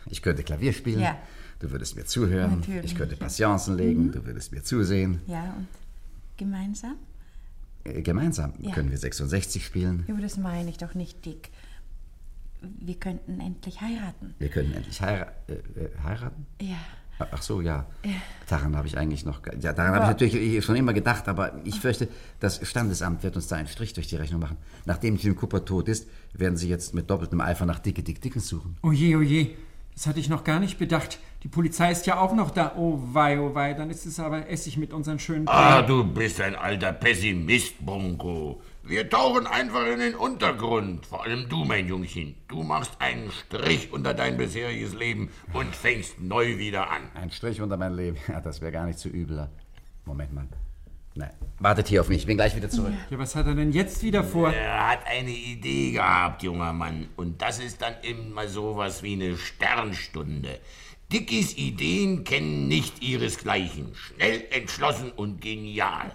Ich 0.10 0.24
könnte 0.24 0.42
Klavier 0.44 0.74
spielen. 0.74 1.02
Ja. 1.02 1.16
Du 1.60 1.70
würdest 1.70 1.96
mir 1.96 2.06
zuhören. 2.06 2.60
Natürlich. 2.62 2.86
Ich 2.94 2.98
könnte 2.98 3.16
Passionsen 3.16 3.78
legen. 3.78 4.12
Du 4.12 4.26
würdest 4.26 4.52
mir 4.52 4.64
zusehen. 4.64 5.22
Ja, 5.28 5.54
und 5.56 5.68
gemeinsam? 6.38 6.96
Äh, 7.84 8.02
Gemeinsam 8.02 8.54
Ja. 8.60 8.74
können 8.74 8.90
wir 8.90 8.98
66 8.98 9.64
spielen. 9.64 10.04
Ja, 10.08 10.16
aber 10.16 10.24
das 10.24 10.38
meine 10.38 10.70
ich 10.72 10.78
doch 10.78 10.96
nicht, 10.96 11.24
Dick. 11.26 11.50
Wir 12.62 12.96
könnten 12.96 13.40
endlich 13.40 13.82
heiraten. 13.82 14.34
Wir 14.40 14.50
können 14.50 14.74
endlich 14.74 15.02
heira 15.02 15.28
äh, 15.48 15.54
äh, 15.54 15.90
heiraten. 16.04 16.46
Ja. 16.62 16.78
Ach 17.20 17.42
so, 17.42 17.62
ja. 17.62 17.86
Daran 18.48 18.76
habe 18.76 18.88
ich 18.88 18.98
eigentlich 18.98 19.26
noch. 19.26 19.42
Ja, 19.60 19.74
daran 19.74 19.96
habe 19.96 20.04
ich 20.04 20.10
natürlich 20.10 20.64
schon 20.64 20.76
immer 20.76 20.94
gedacht, 20.94 21.28
aber 21.28 21.60
ich 21.64 21.80
fürchte, 21.80 22.08
das 22.40 22.60
Standesamt 22.68 23.24
wird 23.24 23.36
uns 23.36 23.48
da 23.48 23.56
einen 23.56 23.68
Strich 23.68 23.94
durch 23.94 24.08
die 24.08 24.18
Rechnung 24.18 24.40
machen. 24.40 24.58
Nachdem 24.86 25.16
Jim 25.16 25.36
Cooper 25.36 25.66
tot 25.66 25.88
ist, 25.88 26.08
werden 26.34 26.58
sie 26.58 26.70
jetzt 26.70 26.94
mit 26.94 27.10
doppeltem 27.10 27.42
Eifer 27.42 27.66
nach 27.66 27.80
Dicke 27.80 28.04
Dick 28.04 28.22
Dickens 28.22 28.48
suchen. 28.48 28.78
Oje, 28.84 29.18
oje, 29.18 29.50
das 29.96 30.06
hatte 30.06 30.20
ich 30.20 30.30
noch 30.30 30.44
gar 30.44 30.60
nicht 30.60 30.78
bedacht. 30.78 31.18
Die 31.42 31.48
Polizei 31.48 31.92
ist 31.92 32.06
ja 32.06 32.20
auch 32.20 32.36
noch 32.36 32.52
da. 32.52 32.74
Oh 32.78 33.00
wei, 33.14 33.40
oh 33.40 33.56
wei, 33.56 33.74
dann 33.74 33.90
ist 33.90 34.06
es 34.06 34.20
aber 34.20 34.48
Essig 34.48 34.78
mit 34.78 34.94
unseren 34.94 35.18
schönen 35.18 35.48
Ah, 35.48 35.82
du 35.82 36.04
bist 36.04 36.40
ein 36.40 36.56
alter 36.56 36.94
Pessimist, 36.94 37.84
Bonko. 37.84 38.62
Wir 38.88 39.10
tauchen 39.10 39.48
einfach 39.48 39.86
in 39.86 40.00
den 40.00 40.16
Untergrund. 40.16 41.06
Vor 41.06 41.26
allem 41.26 41.50
du, 41.50 41.66
mein 41.66 41.90
Jungchen. 41.90 42.36
Du 42.48 42.64
machst 42.64 42.94
einen 43.00 43.30
Strich 43.32 43.92
unter 43.92 44.14
dein 44.14 44.38
bisheriges 44.38 44.94
Leben 44.94 45.30
und 45.52 45.76
fängst 45.76 46.22
neu 46.22 46.58
wieder 46.58 46.90
an. 46.90 47.02
Ein 47.14 47.30
Strich 47.30 47.60
unter 47.60 47.76
mein 47.76 47.94
Leben. 47.96 48.18
Ja, 48.30 48.40
das 48.40 48.62
wäre 48.62 48.72
gar 48.72 48.86
nicht 48.86 48.98
so 48.98 49.10
übel. 49.10 49.50
Moment 50.06 50.34
mal. 50.34 50.48
Nein. 51.16 51.32
Wartet 51.60 51.90
hier 51.90 52.00
auf 52.00 52.08
mich, 52.08 52.20
ich 52.20 52.28
bin 52.28 52.38
gleich 52.38 52.56
wieder 52.56 52.70
zurück. 52.70 52.94
Ja, 53.10 53.20
was 53.20 53.36
hat 53.36 53.48
er 53.48 53.56
denn 53.56 53.74
jetzt 53.74 54.04
wieder 54.04 54.24
vor? 54.24 54.54
Er 54.54 54.92
hat 54.92 55.06
eine 55.06 55.32
Idee 55.32 55.92
gehabt, 55.92 56.44
junger 56.44 56.72
Mann. 56.72 57.10
Und 57.18 57.42
das 57.42 57.60
ist 57.60 57.82
dann 57.82 57.96
immer 58.04 58.48
sowas 58.48 59.04
wie 59.04 59.14
eine 59.14 59.36
Sternstunde. 59.36 60.62
Dickies 61.12 61.58
Ideen 61.58 62.24
kennen 62.24 62.70
nicht 62.70 63.04
ihresgleichen. 63.04 63.94
Schnell, 63.96 64.46
entschlossen 64.52 65.12
und 65.12 65.42
genial. 65.42 66.12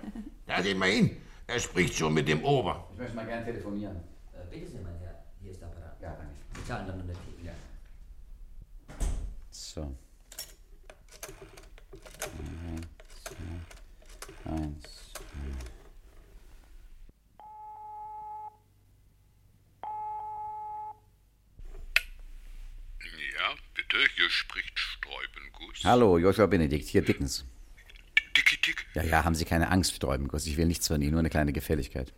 Da 0.47 0.63
sehen 0.63 0.79
wir 0.79 0.87
hin. 0.87 1.11
Er 1.47 1.59
spricht 1.61 1.95
schon 1.95 2.15
mit 2.15 2.29
dem 2.29 2.45
Ober. 2.45 2.89
Ich 2.93 2.99
möchte 2.99 3.17
mal 3.17 3.27
gerne 3.27 3.45
telefonieren. 3.45 3.97
Äh, 4.33 4.47
bitte 4.51 4.67
sehr, 4.71 4.81
mein 4.83 4.99
Herr. 5.01 5.25
Hier 5.41 5.51
ist 5.51 5.61
der 5.61 5.69
Apparat. 5.69 6.01
Ja, 6.01 6.15
danke. 6.17 6.35
Sie 6.55 6.65
zahlen 6.65 6.87
dann 6.87 6.97
100 7.01 7.17
Ja. 7.43 7.53
So. 9.51 9.95
Eins, 12.23 12.87
zwei, 13.25 14.53
eins, 14.53 14.83
zwei. 15.13 15.23
Ja, 23.39 23.55
bitte, 23.75 23.97
hier 24.17 24.31
spricht 24.31 24.79
Sträubenguss. 24.79 25.85
Hallo, 25.85 26.19
Joshua 26.19 26.47
Benedikt, 26.47 26.89
hier 26.89 27.03
Dickens. 27.03 27.45
Ja, 28.95 29.03
ja, 29.03 29.25
haben 29.25 29.35
Sie 29.35 29.45
keine 29.45 29.71
Angst, 29.71 29.95
Sträubenguss. 29.95 30.47
Ich 30.47 30.57
will 30.57 30.67
nichts 30.67 30.89
von 30.89 31.01
Ihnen, 31.01 31.13
nur 31.13 31.21
eine 31.21 31.31
kleine 31.31 31.53
Gefälligkeit. 31.53 32.13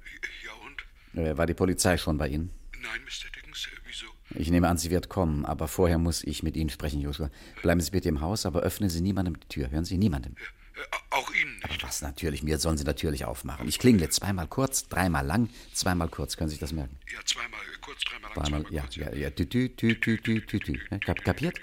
Ja 0.44 0.52
und? 0.64 1.20
Äh, 1.20 1.36
War 1.38 1.46
die 1.46 1.54
Polizei 1.54 1.96
schon 1.96 2.18
bei 2.18 2.28
Ihnen? 2.28 2.50
Nein, 2.82 3.00
Mr. 3.04 3.30
Dickens, 3.34 3.68
wieso? 3.86 4.06
Ich 4.34 4.50
nehme 4.50 4.68
an, 4.68 4.76
sie 4.76 4.90
wird 4.90 5.08
kommen, 5.08 5.44
aber 5.44 5.68
vorher 5.68 5.98
muss 5.98 6.24
ich 6.24 6.42
mit 6.42 6.56
Ihnen 6.56 6.70
sprechen, 6.70 7.00
Joshua. 7.00 7.30
Bleiben 7.62 7.80
Sie 7.80 7.90
bitte 7.92 8.08
im 8.08 8.20
Haus, 8.20 8.44
aber 8.46 8.60
öffnen 8.60 8.90
Sie 8.90 9.00
niemandem 9.00 9.38
die 9.38 9.48
Tür. 9.48 9.70
Hören 9.70 9.84
Sie 9.84 9.96
niemandem. 9.96 10.34
Äh, 10.34 10.80
auch 11.10 11.32
Ihnen 11.32 11.54
nicht. 11.68 11.82
Was 11.84 12.02
natürlich, 12.02 12.42
mir 12.42 12.58
sollen 12.58 12.76
Sie 12.76 12.84
natürlich 12.84 13.24
aufmachen. 13.24 13.68
Ich 13.68 13.78
klingle 13.78 14.08
zweimal 14.08 14.48
kurz, 14.48 14.88
dreimal 14.88 15.24
lang, 15.24 15.48
zweimal 15.72 16.08
kurz. 16.08 16.36
Können 16.36 16.48
Sie 16.48 16.54
sich 16.54 16.60
das 16.60 16.72
merken? 16.72 16.98
Ja, 17.12 17.20
zweimal 17.24 17.60
äh, 17.60 17.78
kurz, 17.80 18.00
dreimal 18.04 18.30
lang, 18.34 18.44
Zweimal, 18.46 18.60
zweimal 18.62 18.72
ja, 18.74 18.82
kurz. 18.82 18.96
ja, 18.96 19.12
ja. 19.14 19.30
Tü, 19.30 19.46
tü, 19.48 19.68
tü, 19.76 20.00
tü, 20.00 20.20
tü, 20.20 20.44
tü, 20.46 20.58
tü. 20.58 20.80
Ja, 20.90 20.98
Kap 20.98 21.24
kapiert? 21.24 21.56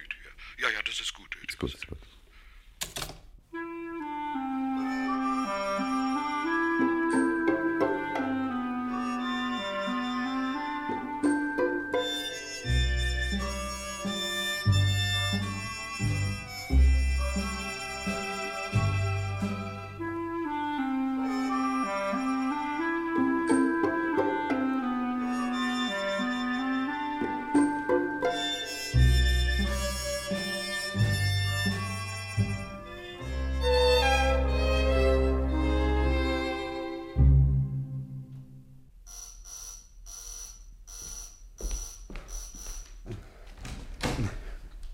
Ja, 0.60 0.70
ja, 0.70 0.82
das 0.86 1.00
ist 1.01 1.13
gut. 1.13 1.36
Ist 1.48 1.60
gut, 1.60 1.74
ist 1.74 1.88
gut. 1.88 1.98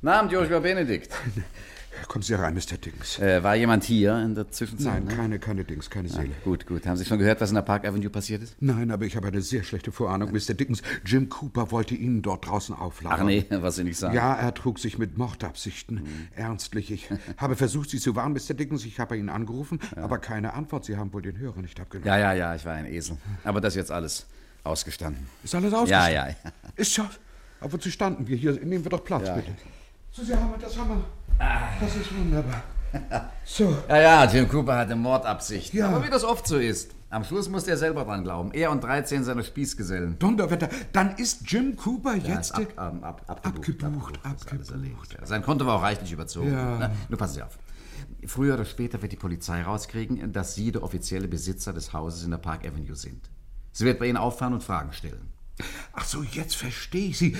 Guten 0.08 0.20
Abend, 0.20 0.32
Joshua 0.32 0.60
Benedikt. 0.60 1.14
Kommen 2.08 2.24
Sie 2.24 2.34
rein, 2.34 2.54
Mr. 2.54 2.78
Dings. 2.78 3.20
Äh, 3.20 3.44
war 3.44 3.58
jemand 3.58 3.84
hier 3.84 4.18
in 4.18 4.36
der 4.36 4.50
Zwischenzeit? 4.50 5.04
Nein, 5.04 5.04
ne? 5.04 5.14
keine, 5.14 5.38
keine 5.38 5.64
Dings, 5.66 5.90
keine 5.90 6.08
Seele. 6.08 6.30
Gut, 6.46 6.66
gut. 6.66 6.88
Haben 6.88 6.96
Sie 6.96 7.04
schon 7.04 7.20
gehört, 7.20 7.42
was 7.42 7.50
in 7.50 7.56
der 7.56 7.62
Park 7.62 7.86
Avenue 7.86 8.10
passiert 8.10 8.42
ist? 8.42 8.56
Nein, 8.62 8.90
aber 8.90 9.04
ich 9.04 9.18
habe 9.18 9.28
eine 9.28 9.42
sehr 9.42 9.64
schlechte 9.64 9.92
Vorahnung, 9.92 10.32
Mr. 10.32 10.54
Dickens. 10.54 10.82
Jim 11.06 11.28
Cooper 11.28 11.72
wollte 11.72 11.94
Ihnen 11.94 12.22
dort 12.22 12.48
draußen 12.48 12.74
auflauern. 12.74 13.18
Ach 13.20 13.26
nee, 13.26 13.46
was 13.50 13.76
Sie 13.76 13.84
nicht 13.84 13.98
sagen. 13.98 14.16
Ja, 14.16 14.34
er 14.34 14.54
trug 14.54 14.80
sich 14.80 14.98
mit 14.98 15.18
Mordabsichten. 15.18 16.30
Ernstlich, 16.38 16.90
ich 16.90 17.10
habe 17.38 17.58
versucht, 17.58 17.90
Sie 17.90 18.00
zu 18.00 18.16
warnen, 18.16 18.34
Mr. 18.34 18.54
Dickens. 18.54 18.86
Ich 18.86 19.02
habe 19.02 19.18
ihn 19.18 19.28
angerufen, 19.28 19.82
aber 19.98 20.20
keine 20.20 20.54
Antwort. 20.54 20.86
Sie 20.86 20.96
haben 20.96 21.12
wohl 21.12 21.22
den 21.22 21.38
Hörer 21.38 21.62
nicht 21.62 21.82
abgenommen. 21.82 22.08
Ja, 22.08 22.18
ja, 22.18 22.32
ja, 22.32 22.56
ich 22.56 22.64
war 22.64 22.76
ein 22.76 22.86
Esel. 22.86 23.18
Aber 23.44 23.60
das 23.60 23.74
ist 23.74 23.78
jetzt 23.80 23.92
alles 23.92 24.26
ausgestanden. 24.64 25.28
Ist 25.44 25.54
alles 25.54 25.74
Ja, 25.74 25.78
ausgestanden? 25.80 26.14
ja, 26.16 26.28
ja. 26.30 26.36
Ist 26.78 26.96
ja. 26.96 27.10
Aber 27.60 27.74
wozu 27.74 27.92
standen 27.92 28.26
wir 28.26 28.38
hier? 28.38 28.54
Nehmen 28.54 28.86
wir 28.86 28.92
doch 28.92 29.04
Platz, 29.04 29.28
Ja. 29.28 29.36
bitte. 29.36 29.52
So, 30.18 30.24
Sie 30.24 30.34
haben 30.34 30.52
das 30.60 30.76
haben 30.76 30.90
wir. 30.90 31.04
Das 31.80 31.96
ist 31.96 32.18
wunderbar. 32.18 32.64
So. 33.46 33.78
Ja, 33.88 34.02
ja, 34.02 34.26
Jim 34.26 34.50
Cooper 34.50 34.76
hatte 34.76 34.96
Mordabsichten. 34.96 35.78
Ja. 35.78 35.90
Aber 35.90 36.04
wie 36.04 36.10
das 36.10 36.24
oft 36.24 36.48
so 36.48 36.58
ist. 36.58 36.96
Am 37.12 37.24
Schluss 37.24 37.48
musste 37.50 37.70
er 37.70 37.78
selber 37.78 38.04
dran 38.04 38.24
glauben. 38.24 38.52
Er 38.52 38.72
und 38.72 38.84
13 38.84 39.24
seiner 39.24 39.44
Spießgesellen. 39.44 40.18
Donnerwetter, 40.18 40.70
dann 40.92 41.16
ist 41.18 41.52
Jim 41.52 41.76
Cooper 41.76 42.16
Ja, 42.16 42.34
jetzt... 42.34 42.56
ab, 42.56 42.64
ab, 42.78 43.22
ab, 43.28 43.42
abgebucht. 43.46 43.84
Abgebucht, 44.24 44.72
erledigt. 44.72 45.18
Ja. 45.20 45.26
Sein 45.28 45.44
Konto 45.44 45.68
war 45.68 45.76
auch 45.76 45.84
reichlich 45.84 46.12
überzogen. 46.12 46.52
Ja. 46.52 46.78
Na, 46.80 46.92
nur 47.10 47.20
passen 47.20 47.36
Sie 47.36 47.44
auf. 47.44 47.60
Früher 48.26 48.56
oder 48.56 48.66
später 48.66 49.00
wird 49.04 49.12
die 49.12 49.18
Polizei 49.18 49.62
rauskriegen, 49.62 50.34
dass 50.34 50.56
Sie 50.56 50.72
der 50.72 50.82
offizielle 50.82 51.28
Besitzer 51.28 51.74
des 51.74 51.94
Hauses 51.94 52.24
in 52.24 52.32
der 52.32 52.40
Park 52.40 52.66
Avenue 52.66 52.96
sind. 52.96 53.30
Sie 53.72 53.86
wird 53.86 54.00
bei 54.00 54.08
Ihnen 54.08 54.18
auffahren 54.18 54.54
und 54.54 54.64
Fragen 54.64 54.94
stellen. 54.94 55.32
Ach 55.94 56.06
so, 56.06 56.24
jetzt 56.24 56.56
verstehe 56.56 57.10
ich 57.10 57.18
Sie. 57.18 57.36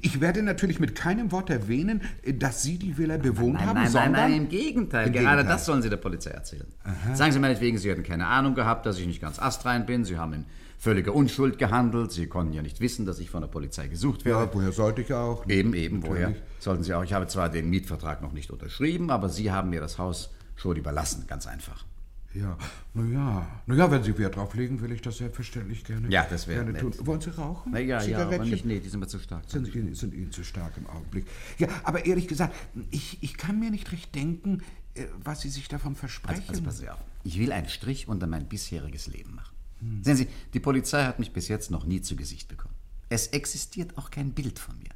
Ich 0.00 0.20
werde 0.20 0.42
natürlich 0.42 0.80
mit 0.80 0.94
keinem 0.94 1.30
Wort 1.30 1.50
erwähnen, 1.50 2.02
dass 2.34 2.62
Sie 2.62 2.78
die 2.78 2.98
Villa 2.98 3.16
bewohnt 3.16 3.54
Nein, 3.54 3.66
haben, 3.66 3.74
nein, 3.74 3.82
nein, 3.84 3.92
sondern... 3.92 4.12
nein, 4.12 4.32
im 4.34 4.48
Gegenteil. 4.48 5.06
Im 5.06 5.12
Gerade 5.12 5.26
Gegenteil. 5.36 5.44
das 5.54 5.66
sollen 5.66 5.82
Sie 5.82 5.88
der 5.90 5.96
Polizei 5.98 6.30
erzählen. 6.30 6.66
Sagen 7.14 7.32
Sie 7.32 7.38
meinetwegen, 7.38 7.78
Sie 7.78 7.88
hätten 7.88 8.02
keine 8.02 8.26
Ahnung 8.26 8.54
gehabt, 8.54 8.86
dass 8.86 8.98
ich 8.98 9.06
nicht 9.06 9.20
ganz 9.20 9.38
astrein 9.38 9.86
bin. 9.86 10.04
Sie 10.04 10.18
haben 10.18 10.32
in 10.32 10.44
völliger 10.78 11.14
Unschuld 11.14 11.58
gehandelt. 11.58 12.10
Sie 12.10 12.26
konnten 12.26 12.52
ja 12.52 12.62
nicht 12.62 12.80
wissen, 12.80 13.06
dass 13.06 13.20
ich 13.20 13.30
von 13.30 13.42
der 13.42 13.48
Polizei 13.48 13.86
gesucht 13.86 14.24
werde. 14.24 14.46
Ja, 14.46 14.50
woher 14.52 14.72
sollte 14.72 15.02
ich 15.02 15.12
auch? 15.14 15.48
Eben, 15.48 15.74
eben, 15.74 16.02
woher 16.02 16.30
Natürlich. 16.30 16.42
sollten 16.58 16.82
Sie 16.82 16.92
auch. 16.94 17.04
Ich 17.04 17.12
habe 17.12 17.28
zwar 17.28 17.48
den 17.48 17.70
Mietvertrag 17.70 18.20
noch 18.22 18.32
nicht 18.32 18.50
unterschrieben, 18.50 19.10
aber 19.10 19.28
Sie 19.28 19.52
haben 19.52 19.70
mir 19.70 19.80
das 19.80 19.98
Haus 19.98 20.30
schon 20.56 20.76
überlassen, 20.76 21.26
ganz 21.28 21.46
einfach. 21.46 21.84
Ja, 22.34 22.56
na 22.94 23.04
ja. 23.04 23.60
Na 23.66 23.74
ja, 23.74 23.90
wenn 23.90 24.02
Sie 24.02 24.16
Wert 24.16 24.36
drauf 24.36 24.54
legen, 24.54 24.80
will 24.80 24.90
ich 24.92 25.02
das 25.02 25.18
selbstverständlich 25.18 25.84
gerne. 25.84 26.08
Ja, 26.10 26.26
das 26.28 26.46
wäre 26.46 26.64
gerne 26.64 26.72
nett. 26.82 26.96
tun. 26.96 27.06
Wollen 27.06 27.20
Sie 27.20 27.30
rauchen? 27.30 27.72
Na 27.72 27.78
ja, 27.78 28.02
ja, 28.02 28.22
aber 28.26 28.38
nicht, 28.38 28.64
nee, 28.64 28.80
die 28.80 28.88
sind 28.88 29.00
mir 29.00 29.06
zu 29.06 29.18
stark. 29.18 29.44
Sind, 29.48 29.74
Ihnen- 29.74 29.94
sind 29.94 30.14
Ihnen 30.14 30.32
zu 30.32 30.42
stark 30.42 30.72
im 30.78 30.86
Augenblick. 30.86 31.26
Ja, 31.58 31.68
aber 31.84 32.06
ehrlich 32.06 32.28
gesagt, 32.28 32.54
ich, 32.90 33.18
ich 33.22 33.36
kann 33.36 33.58
mir 33.60 33.70
nicht 33.70 33.92
recht 33.92 34.14
denken, 34.14 34.62
äh, 34.94 35.04
was 35.22 35.42
Sie 35.42 35.50
sich 35.50 35.68
davon 35.68 35.94
versprechen. 35.94 36.40
Also, 36.48 36.52
also 36.52 36.62
passen 36.62 36.80
Sie 36.80 36.90
auf. 36.90 36.98
Ich 37.24 37.38
will 37.38 37.52
einen 37.52 37.68
Strich 37.68 38.08
unter 38.08 38.26
mein 38.26 38.46
bisheriges 38.46 39.06
Leben 39.08 39.34
machen. 39.34 39.54
Sehen 40.02 40.16
Sie, 40.16 40.28
die 40.54 40.60
Polizei 40.60 41.04
hat 41.04 41.18
mich 41.18 41.32
bis 41.32 41.48
jetzt 41.48 41.70
noch 41.72 41.84
nie 41.84 42.00
zu 42.00 42.14
Gesicht 42.14 42.46
bekommen. 42.48 42.74
Es 43.08 43.26
existiert 43.28 43.98
auch 43.98 44.10
kein 44.12 44.30
Bild 44.30 44.58
von 44.60 44.78
mir. 44.78 44.90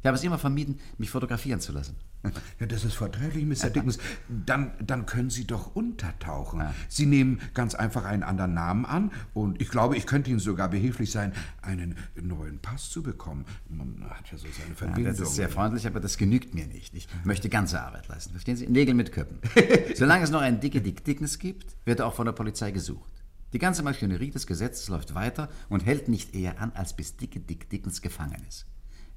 Ich 0.00 0.06
habe 0.06 0.16
es 0.16 0.24
immer 0.24 0.38
vermieden, 0.38 0.78
mich 0.98 1.10
fotografieren 1.10 1.60
zu 1.60 1.72
lassen. 1.72 1.96
Ja, 2.60 2.66
das 2.66 2.84
ist 2.84 2.92
vortrefflich, 2.94 3.46
Mr. 3.46 3.70
Dickens. 3.74 3.98
Dann, 4.28 4.72
dann 4.84 5.06
können 5.06 5.30
Sie 5.30 5.46
doch 5.46 5.74
untertauchen. 5.74 6.62
Sie 6.88 7.06
nehmen 7.06 7.40
ganz 7.54 7.74
einfach 7.74 8.04
einen 8.04 8.22
anderen 8.22 8.52
Namen 8.52 8.84
an 8.84 9.10
und 9.32 9.60
ich 9.62 9.70
glaube, 9.70 9.96
ich 9.96 10.06
könnte 10.06 10.28
Ihnen 10.28 10.38
sogar 10.38 10.68
behilflich 10.68 11.10
sein, 11.10 11.32
einen 11.62 11.96
neuen 12.20 12.58
Pass 12.58 12.90
zu 12.90 13.02
bekommen. 13.02 13.46
Man 13.70 14.04
hat 14.10 14.30
ja 14.30 14.36
so 14.36 14.46
seine 14.54 14.68
Ja, 14.68 14.74
Verbindung. 14.74 15.04
das 15.04 15.20
ist 15.20 15.34
sehr 15.34 15.48
freundlich, 15.48 15.86
aber 15.86 15.98
das 16.00 16.18
genügt 16.18 16.54
mir 16.54 16.66
nicht. 16.66 16.92
Ich 16.94 17.08
möchte 17.24 17.48
ganze 17.48 17.80
Arbeit 17.80 18.08
leisten. 18.08 18.32
Verstehen 18.32 18.56
Sie? 18.56 18.66
Nägel 18.66 18.92
mit 18.94 19.12
Köppen. 19.12 19.38
Solange 19.96 20.22
es 20.24 20.30
noch 20.30 20.42
einen 20.42 20.60
dicke 20.60 20.82
Dick 20.82 21.02
Dickens 21.04 21.38
gibt, 21.38 21.74
wird 21.86 22.00
er 22.00 22.06
auch 22.06 22.14
von 22.14 22.26
der 22.26 22.32
Polizei 22.34 22.70
gesucht. 22.70 23.12
Die 23.54 23.58
ganze 23.58 23.82
Maschinerie 23.82 24.30
des 24.30 24.46
Gesetzes 24.46 24.88
läuft 24.88 25.14
weiter 25.14 25.48
und 25.70 25.86
hält 25.86 26.08
nicht 26.08 26.34
eher 26.34 26.60
an, 26.60 26.72
als 26.74 26.94
bis 26.94 27.16
dicke 27.16 27.40
Dick 27.40 27.70
Dickens 27.70 28.02
gefangen 28.02 28.42
ist. 28.46 28.66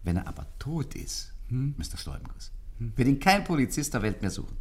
Wenn 0.03 0.17
er 0.17 0.27
aber 0.27 0.45
tot 0.59 0.95
ist, 0.95 1.33
Mr. 1.49 1.97
Stolbenguss, 1.97 2.51
wird 2.79 3.07
ihn 3.07 3.19
kein 3.19 3.43
Polizist 3.43 3.93
der 3.93 4.01
Welt 4.01 4.21
mehr 4.21 4.31
suchen. 4.31 4.57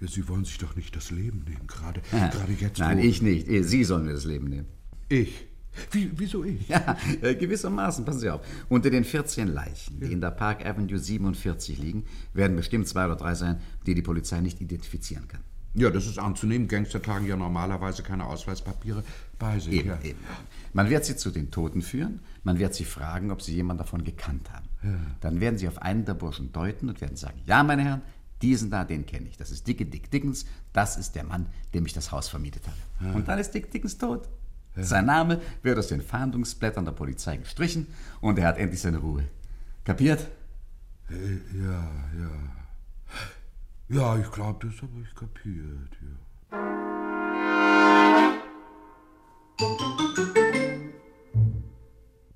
Ja, 0.00 0.08
Sie 0.08 0.26
wollen 0.28 0.44
sich 0.44 0.58
doch 0.58 0.76
nicht 0.76 0.94
das 0.96 1.10
Leben 1.10 1.44
nehmen, 1.48 1.66
gerade, 1.66 2.02
Ja. 2.12 2.28
gerade 2.28 2.52
jetzt. 2.52 2.78
Nein, 2.78 2.98
ich 2.98 3.22
nicht. 3.22 3.46
Sie 3.48 3.84
sollen 3.84 4.04
mir 4.06 4.12
das 4.12 4.24
Leben 4.24 4.48
nehmen. 4.48 4.66
Ich? 5.08 5.46
Wie, 5.90 6.10
wieso 6.16 6.44
ich? 6.44 6.68
Ja, 6.68 6.96
äh, 7.22 7.34
gewissermaßen, 7.34 8.04
passen 8.04 8.20
Sie 8.20 8.30
auf. 8.30 8.40
Unter 8.68 8.90
den 8.90 9.04
14 9.04 9.48
Leichen, 9.48 9.98
die 10.00 10.12
in 10.12 10.20
der 10.20 10.30
Park 10.30 10.64
Avenue 10.64 10.98
47 10.98 11.78
liegen, 11.78 12.04
werden 12.32 12.56
bestimmt 12.56 12.86
zwei 12.86 13.06
oder 13.06 13.16
drei 13.16 13.34
sein, 13.34 13.60
die 13.86 13.94
die 13.94 14.02
Polizei 14.02 14.40
nicht 14.40 14.60
identifizieren 14.60 15.26
kann. 15.26 15.40
Ja, 15.74 15.90
das 15.90 16.06
ist 16.06 16.18
anzunehmen. 16.18 16.68
Gangster 16.68 17.02
tragen 17.02 17.26
ja 17.26 17.36
normalerweise 17.36 18.04
keine 18.04 18.26
Ausweispapiere 18.26 19.02
bei 19.38 19.58
sich. 19.58 19.72
Eben, 19.72 19.88
ja. 19.88 19.98
eben. 20.02 20.18
Man 20.72 20.90
wird 20.90 21.04
sie 21.04 21.16
zu 21.16 21.30
den 21.30 21.50
Toten 21.50 21.82
führen, 21.82 22.20
man 22.42 22.58
wird 22.58 22.74
sie 22.74 22.84
fragen, 22.84 23.30
ob 23.30 23.42
sie 23.42 23.54
jemanden 23.54 23.78
davon 23.78 24.04
gekannt 24.04 24.50
haben. 24.52 24.68
Dann 25.20 25.40
werden 25.40 25.58
sie 25.58 25.66
auf 25.68 25.80
einen 25.80 26.04
der 26.04 26.14
Burschen 26.14 26.52
deuten 26.52 26.88
und 26.88 27.00
werden 27.00 27.16
sagen, 27.16 27.40
ja, 27.46 27.62
meine 27.62 27.82
Herren, 27.84 28.02
diesen 28.42 28.70
da, 28.70 28.84
den 28.84 29.06
kenne 29.06 29.28
ich. 29.28 29.36
Das 29.38 29.50
ist 29.50 29.66
Dicke 29.66 29.86
Dick 29.86 30.10
Dickens, 30.10 30.44
das 30.72 30.96
ist 30.96 31.14
der 31.14 31.24
Mann, 31.24 31.46
dem 31.72 31.86
ich 31.86 31.94
das 31.94 32.12
Haus 32.12 32.28
vermietet 32.28 32.64
habe. 32.66 33.14
Und 33.16 33.28
dann 33.28 33.38
ist 33.38 33.52
Dick 33.52 33.70
Dickens 33.70 33.96
tot. 33.96 34.28
Sein 34.76 35.06
Name 35.06 35.40
wird 35.62 35.78
aus 35.78 35.86
den 35.86 36.02
Fahndungsblättern 36.02 36.84
der 36.84 36.92
Polizei 36.92 37.36
gestrichen 37.36 37.86
und 38.20 38.38
er 38.38 38.48
hat 38.48 38.58
endlich 38.58 38.80
seine 38.80 38.98
Ruhe. 38.98 39.24
Kapiert? 39.84 40.28
Äh, 41.08 41.58
Ja, 41.58 41.90
ja. 42.18 42.30
Ja, 43.88 44.18
ich 44.18 44.30
glaube, 44.32 44.66
das 44.66 44.80
habe 44.82 44.92
ich 45.02 45.14
kapiert. 45.14 45.90
Ja. 46.00 46.23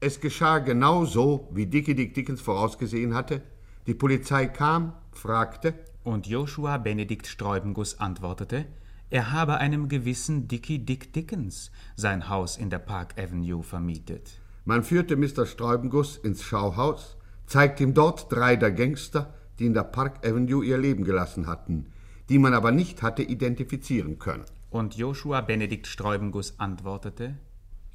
Es 0.00 0.20
geschah 0.20 0.60
genau 0.60 1.04
so, 1.04 1.48
wie 1.52 1.66
Dickie 1.66 1.94
Dick 1.94 2.14
Dickens 2.14 2.40
vorausgesehen 2.40 3.14
hatte. 3.14 3.42
Die 3.86 3.94
Polizei 3.94 4.46
kam, 4.46 4.94
fragte. 5.12 5.74
Und 6.04 6.26
Joshua 6.26 6.78
Benedikt 6.78 7.26
Sträubenguss 7.26 7.98
antwortete, 8.00 8.66
er 9.10 9.32
habe 9.32 9.56
einem 9.56 9.88
gewissen 9.88 10.48
Dickie 10.48 10.78
Dick 10.78 11.12
Dickens 11.12 11.70
sein 11.96 12.28
Haus 12.28 12.56
in 12.56 12.70
der 12.70 12.78
Park 12.78 13.14
Avenue 13.18 13.62
vermietet. 13.62 14.40
Man 14.64 14.82
führte 14.82 15.16
Mr. 15.16 15.46
Sträubenguss 15.46 16.16
ins 16.16 16.42
Schauhaus, 16.42 17.16
zeigte 17.46 17.82
ihm 17.82 17.94
dort 17.94 18.30
drei 18.30 18.56
der 18.56 18.70
Gangster, 18.70 19.34
die 19.58 19.66
in 19.66 19.74
der 19.74 19.84
Park 19.84 20.26
Avenue 20.26 20.64
ihr 20.64 20.78
Leben 20.78 21.04
gelassen 21.04 21.46
hatten, 21.46 21.86
die 22.28 22.38
man 22.38 22.54
aber 22.54 22.70
nicht 22.70 23.02
hatte 23.02 23.22
identifizieren 23.22 24.18
können. 24.18 24.44
Und 24.70 24.96
Joshua 24.96 25.40
Benedikt 25.40 25.86
Sträubenguss 25.86 26.58
antwortete, 26.58 27.38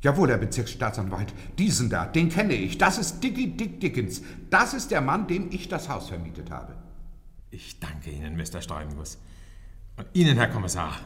Jawohl, 0.03 0.31
Herr 0.31 0.37
Bezirksstaatsanwalt, 0.37 1.33
diesen 1.57 1.89
da, 1.89 2.05
den 2.05 2.27
kenne 2.27 2.53
ich. 2.53 2.77
Das 2.77 2.97
ist 2.97 3.23
Dickie 3.23 3.55
Dick 3.55 3.79
Dickens. 3.79 4.21
Das 4.49 4.73
ist 4.73 4.91
der 4.91 4.99
Mann, 4.99 5.27
dem 5.27 5.49
ich 5.49 5.69
das 5.69 5.87
Haus 5.87 6.09
vermietet 6.09 6.51
habe. 6.51 6.75
Ich 7.51 7.79
danke 7.79 8.09
Ihnen, 8.09 8.35
Mr. 8.35 8.61
Steubenguss. 8.61 9.17
Und 9.95 10.07
Ihnen, 10.11 10.35
Herr 10.35 10.49
Kommissar, 10.49 10.99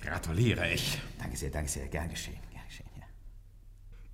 gratuliere 0.00 0.70
ich. 0.72 1.00
Danke 1.18 1.36
sehr, 1.36 1.50
danke 1.50 1.68
sehr. 1.68 1.88
Gern 1.88 2.08
geschehen, 2.08 2.38
gern 2.52 2.64
geschehen. 2.68 2.86
Ja. 2.96 3.02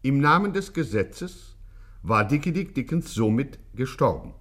Im 0.00 0.18
Namen 0.18 0.54
des 0.54 0.72
Gesetzes 0.72 1.56
war 2.02 2.26
Dickie 2.26 2.52
Dick 2.52 2.74
Dickens 2.74 3.12
somit 3.12 3.58
gestorben. 3.74 4.32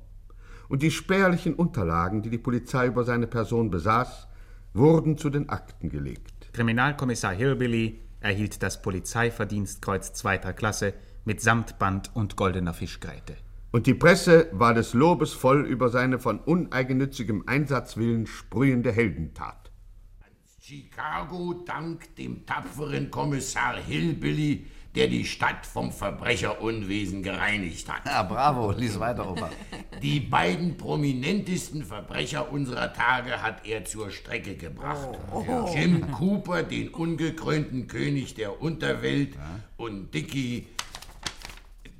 Und 0.69 0.83
die 0.83 0.91
spärlichen 0.91 1.53
Unterlagen, 1.53 2.21
die 2.21 2.29
die 2.29 2.37
Polizei 2.37 2.87
über 2.87 3.03
seine 3.03 3.27
Person 3.27 3.69
besaß, 3.69 4.27
wurden 4.73 5.17
zu 5.17 5.29
den 5.29 5.49
Akten 5.49 5.89
gelegt. 5.89 6.30
Kriminalkommissar 6.53 7.33
Hillbilly 7.33 8.01
erhielt 8.19 8.61
das 8.61 8.81
Polizeiverdienstkreuz 8.81 10.13
zweiter 10.13 10.53
Klasse 10.53 10.93
mit 11.23 11.41
Samtband 11.41 12.13
und 12.13 12.35
goldener 12.35 12.73
Fischgräte. 12.73 13.37
Und 13.71 13.87
die 13.87 13.93
Presse 13.93 14.49
war 14.51 14.73
des 14.73 14.93
Lobes 14.93 15.31
voll 15.31 15.65
über 15.65 15.89
seine 15.89 16.19
von 16.19 16.39
uneigennützigem 16.39 17.43
Einsatzwillen 17.47 18.27
sprühende 18.27 18.91
Heldentat. 18.91 19.71
Chicago 20.59 21.63
dank 21.65 22.15
dem 22.17 22.45
tapferen 22.45 23.09
Kommissar 23.09 23.77
Hillbilly, 23.77 24.65
der 24.95 25.07
die 25.07 25.25
Stadt 25.25 25.65
vom 25.65 25.91
Verbrecherunwesen 25.91 27.23
gereinigt 27.23 27.87
hat. 27.91 28.05
Ja, 28.05 28.23
bravo, 28.23 28.71
lies 28.71 28.99
weiter, 28.99 29.29
Opa. 29.29 29.49
Die 30.01 30.19
beiden 30.19 30.77
prominentesten 30.77 31.83
Verbrecher 31.83 32.51
unserer 32.51 32.93
Tage 32.93 33.41
hat 33.41 33.65
er 33.65 33.85
zur 33.85 34.11
Strecke 34.11 34.55
gebracht. 34.55 35.17
Jim 35.73 36.11
Cooper, 36.11 36.63
den 36.63 36.89
ungekrönten 36.89 37.87
König 37.87 38.35
der 38.35 38.61
Unterwelt, 38.61 39.37
und 39.77 40.13
Dickie 40.13 40.67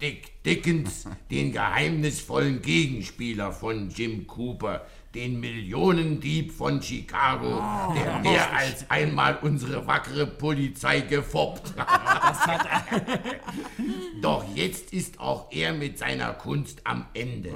Dick 0.02 0.44
Dickens, 0.44 1.08
den 1.30 1.52
geheimnisvollen 1.52 2.62
Gegenspieler 2.62 3.52
von 3.52 3.90
Jim 3.90 4.26
Cooper, 4.26 4.86
den 5.14 5.40
Millionendieb 5.40 6.52
von 6.54 6.82
Chicago, 6.82 7.62
der 7.96 8.20
mehr 8.20 8.54
als 8.56 8.90
einmal 8.90 9.38
unsere 9.42 9.86
wackere 9.86 10.26
Polizei 10.26 11.02
gefoppt 11.02 11.74
hat. 11.78 12.36
Doch 14.22 14.46
jetzt 14.56 14.94
ist 14.94 15.20
auch 15.20 15.52
er 15.52 15.74
mit 15.74 15.98
seiner 15.98 16.34
Kunst 16.34 16.82
am 16.86 17.06
Ende. 17.14 17.52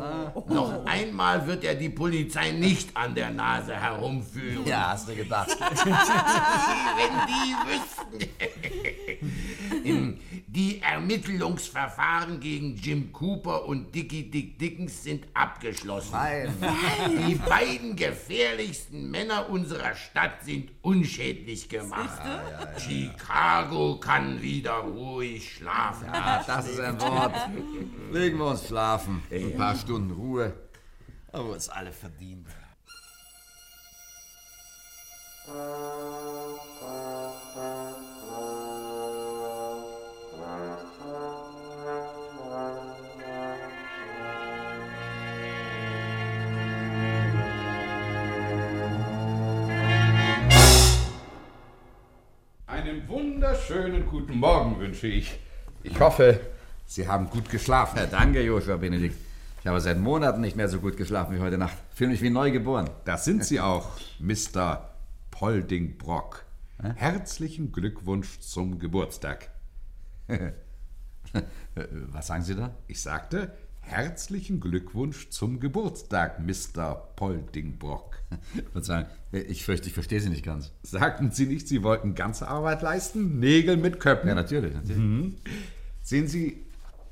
Noch 0.49 0.85
einmal 0.85 1.47
wird 1.47 1.63
er 1.63 1.75
die 1.75 1.89
Polizei 1.89 2.51
nicht 2.51 2.97
an 2.97 3.15
der 3.15 3.31
Nase 3.31 3.75
herumführen. 3.75 4.65
Ja, 4.65 4.89
hast 4.89 5.07
du 5.07 5.15
gedacht. 5.15 5.55
Wenn 5.59 7.13
die 7.27 7.55
wüssten. 7.69 8.29
Die 10.55 10.81
Ermittlungsverfahren 10.81 12.39
gegen 12.39 12.77
Jim 12.77 13.11
Cooper 13.11 13.65
und 13.65 13.93
Dickie 13.93 14.31
Dick 14.31 14.57
Dickens 14.57 15.03
sind 15.03 15.27
abgeschlossen. 15.33 16.13
Nein. 16.13 16.55
Die 17.27 17.35
beiden 17.35 17.97
gefährlichsten 17.97 19.11
Männer 19.11 19.49
unserer 19.49 19.93
Stadt 19.95 20.45
sind 20.45 20.71
unschädlich 20.81 21.67
gemacht. 21.67 22.21
Chicago 22.77 23.99
kann 23.99 24.41
wieder 24.41 24.75
ruhig 24.75 25.55
schlafen. 25.55 26.07
Ja, 26.13 26.41
das 26.47 26.69
ist 26.69 26.79
ein 26.79 27.01
Wort. 27.01 27.35
Legen 28.13 28.37
wir 28.37 28.45
uns 28.45 28.65
schlafen. 28.65 29.23
Ein 29.29 29.57
paar 29.57 29.75
Stunden 29.75 30.11
Ruhe. 30.11 30.53
Aber 31.33 31.49
uns 31.49 31.67
alle 31.67 31.91
verdient. 31.91 32.47
Einen 52.95 53.09
wunderschönen 53.09 54.05
guten 54.05 54.37
Morgen 54.37 54.79
wünsche 54.79 55.07
ich. 55.07 55.37
Ich 55.83 55.99
hoffe, 55.99 56.39
Sie 56.85 57.05
haben 57.05 57.29
gut 57.29 57.49
geschlafen. 57.49 57.97
Ja, 57.97 58.05
danke, 58.05 58.41
Joshua 58.41 58.77
Benedikt. 58.77 59.17
Ich 59.59 59.67
habe 59.67 59.81
seit 59.81 59.99
Monaten 59.99 60.39
nicht 60.39 60.55
mehr 60.55 60.69
so 60.69 60.79
gut 60.79 60.95
geschlafen 60.95 61.35
wie 61.35 61.41
heute 61.41 61.57
Nacht. 61.57 61.75
Fühle 61.93 62.11
mich 62.11 62.21
wie 62.21 62.29
neu 62.29 62.51
geboren. 62.51 62.89
Das 63.03 63.25
sind 63.25 63.43
Sie 63.43 63.59
auch, 63.59 63.89
Mr. 64.19 64.91
Poldingbrock. 65.29 66.45
Herzlichen 66.95 67.73
Glückwunsch 67.73 68.39
zum 68.39 68.79
Geburtstag. 68.79 69.49
Was 72.13 72.27
sagen 72.27 72.43
Sie 72.43 72.55
da? 72.55 72.75
Ich 72.87 73.01
sagte, 73.01 73.51
herzlichen 73.85 74.59
Glückwunsch 74.59 75.29
zum 75.29 75.59
Geburtstag, 75.59 76.39
Mr. 76.39 76.95
Poldingbrock. 77.15 78.17
Verzeihung, 78.71 79.05
ich 79.31 79.63
fürchte, 79.63 79.87
ich 79.87 79.93
verstehe 79.93 80.19
Sie 80.19 80.29
nicht 80.29 80.43
ganz. 80.43 80.71
Sagten 80.83 81.31
Sie 81.31 81.45
nicht, 81.45 81.67
Sie 81.67 81.83
wollten 81.83 82.15
ganze 82.15 82.47
Arbeit 82.47 82.81
leisten? 82.81 83.39
Nägel 83.39 83.77
mit 83.77 83.99
Köppen. 83.99 84.27
Ja, 84.27 84.35
natürlich, 84.35 84.73
natürlich. 84.73 84.97
Mhm. 84.97 85.35
Sehen 86.01 86.27
Sie, 86.27 86.65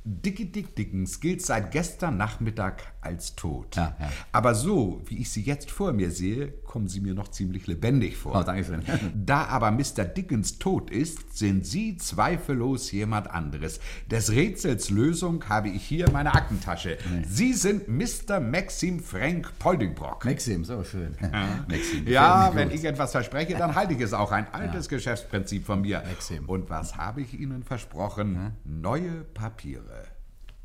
Dickie 0.03 0.51
Dick 0.51 0.75
Dickens 0.75 1.19
gilt 1.19 1.41
seit 1.41 1.71
gestern 1.71 2.17
Nachmittag 2.17 2.92
als 3.04 3.36
tot. 3.36 3.76
Ja, 3.76 3.96
ja. 4.00 4.10
Aber 4.32 4.56
so, 4.56 5.02
wie 5.06 5.20
ich 5.20 5.30
Sie 5.30 5.42
jetzt 5.42 5.72
vor 5.72 5.94
mir 5.94 6.12
sehe, 6.12 6.50
kommen 6.66 6.88
Sie 6.88 7.02
mir 7.02 7.13
noch 7.13 7.28
ziemlich 7.28 7.68
lebendig 7.68 8.18
vor. 8.18 8.36
Oh, 8.36 8.44
danke 8.44 8.63
schön. 8.63 8.84
Da 9.26 9.46
aber 9.46 9.72
Mr. 9.72 10.06
Dickens 10.06 10.60
tot 10.60 10.89
ist, 10.89 11.38
sind 11.38 11.66
Sie 11.66 11.98
zweifellos 11.98 12.92
jemand 12.92 13.30
anderes. 13.30 13.80
Des 14.10 14.32
Rätsels 14.32 14.89
Lösung 14.89 15.48
habe 15.50 15.70
ich 15.70 15.84
hier 15.84 16.08
in 16.08 16.13
meiner 16.13 16.36
Aktentasche. 16.36 16.98
Sie 17.28 17.54
sind 17.54 17.88
Mr. 17.88 18.39
Maxim 18.39 19.00
Frank 19.00 19.52
Poldingbrock. 19.60 20.26
Maxim, 20.26 20.66
so 20.66 20.84
schön. 20.84 21.16
Maxim. 21.68 22.08
Ja, 22.08 22.52
wenn 22.54 22.72
ich 22.72 22.84
etwas 22.84 23.12
verspreche, 23.12 23.56
dann 23.56 23.76
halte 23.76 23.94
ich 23.94 24.02
es 24.02 24.13
auch. 24.13 24.32
Ein 24.32 24.48
altes 24.52 24.89
Geschäftsprinzip 24.89 25.66
von 25.66 25.82
mir. 25.82 26.04
Maxim. 26.08 26.46
Und 26.46 26.70
was 26.70 26.98
habe 26.98 27.22
ich 27.22 27.39
Ihnen 27.39 27.63
versprochen? 27.63 28.54
Neue 28.66 29.24
Papiere. 29.34 30.06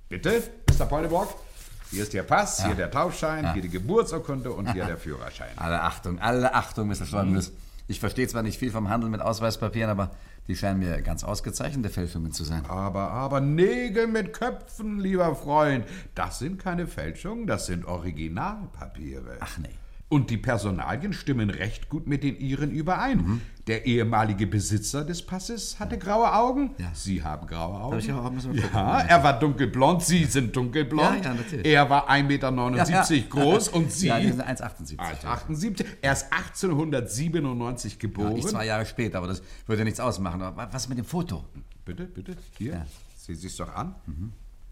Bitte, 0.09 0.43
Mr. 0.71 0.87
Poldingbrock? 0.87 1.48
Hier 1.91 2.03
ist 2.03 2.13
Ihr 2.15 2.23
Pass, 2.23 2.65
hier 2.65 2.75
der 2.75 2.91
Tauschschein, 2.91 3.53
hier 3.55 3.63
die 3.63 3.71
Geburtsurkunde 3.71 4.53
und 4.53 4.73
hier 4.73 4.85
der 4.85 4.99
Führerschein. 4.99 5.57
Alle 5.57 5.83
Achtung, 5.83 6.19
alle 6.19 6.55
Achtung, 6.55 6.89
Mr. 6.89 7.07
Stolbenbüss. 7.07 7.53
Ich 7.91 8.01
verstehe 8.01 8.29
zwar 8.29 8.43
nicht 8.43 8.59
viel 8.59 8.71
vom 8.71 8.91
Handel 8.91 9.09
mit 9.09 9.23
Ausweispapieren, 9.23 9.91
aber 9.91 10.11
die 10.47 10.57
scheinen 10.57 10.81
mir 10.81 11.01
ganz 11.01 11.25
ausgezeichnete 11.25 11.89
Fälschungen 11.89 12.33
zu 12.33 12.45
sein. 12.45 12.67
Aber, 12.69 13.11
aber 13.11 13.41
Nägel 13.41 14.07
mit 14.07 14.35
Köpfen, 14.35 15.01
lieber 15.01 15.35
Freund. 15.35 15.87
Das 16.15 16.39
sind 16.39 16.59
keine 16.59 16.87
Fälschungen, 16.87 17.47
das 17.47 17.65
sind 17.65 17.87
Originalpapiere. 17.87 19.39
Ach 19.41 19.57
nee. 19.57 19.71
Und 20.11 20.31
die 20.31 20.39
Personalien 20.39 21.13
stimmen 21.13 21.51
recht 21.51 21.91
gut 21.91 22.07
mit 22.07 22.23
den 22.23 22.39
Ihren 22.39 22.71
überein. 22.71 23.19
Mhm. 23.19 23.41
Der 23.67 23.85
ehemalige 23.85 24.47
Besitzer 24.47 25.05
des 25.05 25.21
Passes 25.21 25.79
hatte 25.79 25.99
graue 25.99 26.33
Augen. 26.33 26.71
Ja. 26.79 26.91
Sie 26.95 27.23
haben 27.23 27.47
graue 27.47 27.79
Augen. 27.79 27.99
ich 27.99 28.11
auch, 28.11 28.31
müssen 28.31 28.55
wir 28.55 28.63
gucken. 28.63 28.79
ja, 28.79 29.01
er 29.01 29.23
war 29.23 29.39
dunkelblond, 29.39 30.03
Sie 30.03 30.25
sind 30.25 30.57
dunkelblond. 30.57 31.23
Ja, 31.23 31.31
ja, 31.31 31.35
natürlich. 31.35 31.67
Er 31.67 31.91
war 31.91 32.09
1,79 32.09 33.13
Meter 33.13 33.29
groß 33.29 33.69
und 33.69 33.93
Sie... 33.93 34.07
Ja, 34.07 34.19
die 34.19 34.29
sind 34.29 34.43
1,78. 34.43 34.97
1,78. 34.97 35.85
Er 36.01 36.13
ist 36.13 36.33
1897 36.33 37.99
geboren. 37.99 38.37
Ich 38.37 38.47
zwei 38.47 38.65
Jahre 38.65 38.87
später, 38.87 39.19
aber 39.19 39.27
das 39.27 39.43
würde 39.67 39.85
nichts 39.85 40.01
ausmachen. 40.01 40.41
Aber 40.41 40.73
was 40.73 40.89
mit 40.89 40.97
dem 40.97 41.05
Foto? 41.05 41.45
Bitte, 41.85 42.05
bitte, 42.05 42.35
hier. 42.57 42.87
Sehen 43.15 43.37
Sie 43.37 43.49
es 43.49 43.57
doch 43.57 43.75
an. 43.75 43.95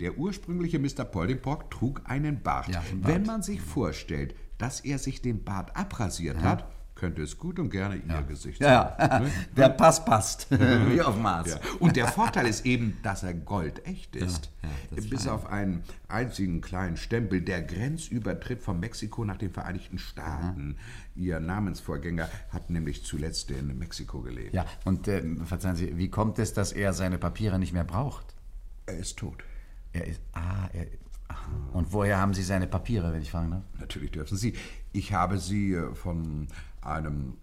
Der 0.01 0.17
ursprüngliche 0.17 0.79
Mr. 0.79 1.05
Poldingbrock 1.05 1.71
trug 1.71 2.01
einen 2.05 2.43
Bart. 2.43 2.69
Ja, 2.69 2.81
einen 2.81 3.03
Bart. 3.03 3.15
Wenn 3.15 3.23
man 3.25 3.43
sich 3.43 3.61
vorstellt, 3.61 4.35
dass 4.59 4.81
er 4.81 4.99
sich 4.99 5.23
den 5.23 5.45
Bart 5.45 5.77
abrasiert 5.77 6.43
hat, 6.43 6.67
könnte 6.97 7.23
es 7.23 7.37
gut 7.37 7.59
und 7.59 7.71
gerne 7.71 7.97
Ihr 7.97 8.23
Gesicht 8.23 8.61
Ja, 8.61 8.97
ja. 8.99 9.21
Ne? 9.21 9.31
Der 9.57 9.69
Pass 9.69 10.05
passt. 10.05 10.47
Wie 10.91 11.01
auf 11.01 11.17
Mars. 11.17 11.51
Ja. 11.51 11.61
Und 11.79 11.95
der 11.95 12.09
Vorteil 12.09 12.47
ist 12.47 12.65
eben, 12.65 12.97
dass 13.03 13.23
er 13.23 13.35
goldecht 13.35 14.17
ist. 14.17 14.51
ja, 14.63 14.97
ist 14.97 15.11
Bis 15.11 15.29
auf 15.29 15.47
einen 15.47 15.85
einzigen 16.09 16.63
kleinen 16.63 16.97
Stempel, 16.97 17.43
der 17.43 17.63
Grenzübertritt 17.63 18.63
von 18.63 18.81
Mexiko 18.81 19.25
nach 19.25 19.37
den 19.37 19.51
Vereinigten 19.51 19.99
Staaten. 19.99 20.79
Ihr 21.15 21.39
Namensvorgänger 21.39 22.29
hat 22.49 22.71
nämlich 22.71 23.05
zuletzt 23.05 23.51
in 23.51 23.79
Mexiko 23.79 24.23
gelebt. 24.23 24.55
Ja, 24.55 24.65
und 24.85 25.07
äh, 25.07 25.23
verzeihen 25.45 25.77
Sie, 25.77 25.97
wie 25.99 26.09
kommt 26.09 26.39
es, 26.39 26.55
dass 26.55 26.73
er 26.73 26.95
seine 26.95 27.19
Papiere 27.19 27.59
nicht 27.59 27.75
mehr 27.75 27.85
braucht? 27.85 28.35
Er 28.87 28.97
ist 28.97 29.19
tot. 29.19 29.45
Er 29.93 30.07
ist. 30.07 30.21
Ah, 30.33 30.69
er. 30.73 30.83
aha. 30.83 30.89
Und 31.73 31.93
woher 31.93 32.19
haben 32.19 32.35
Sie 32.35 32.43
seine 32.43 32.67
Papiere, 32.67 33.13
wenn 33.13 33.23
ich 33.23 33.31
fragen 33.31 33.51
darf? 33.51 33.63
Natürlich 33.79 34.11
dürfen 34.11 34.37
Sie. 34.37 34.55
Ich 34.93 35.13
habe 35.13 35.39
sie 35.39 35.75
äh, 35.75 35.95
von 35.95 36.49
einem 36.81 37.35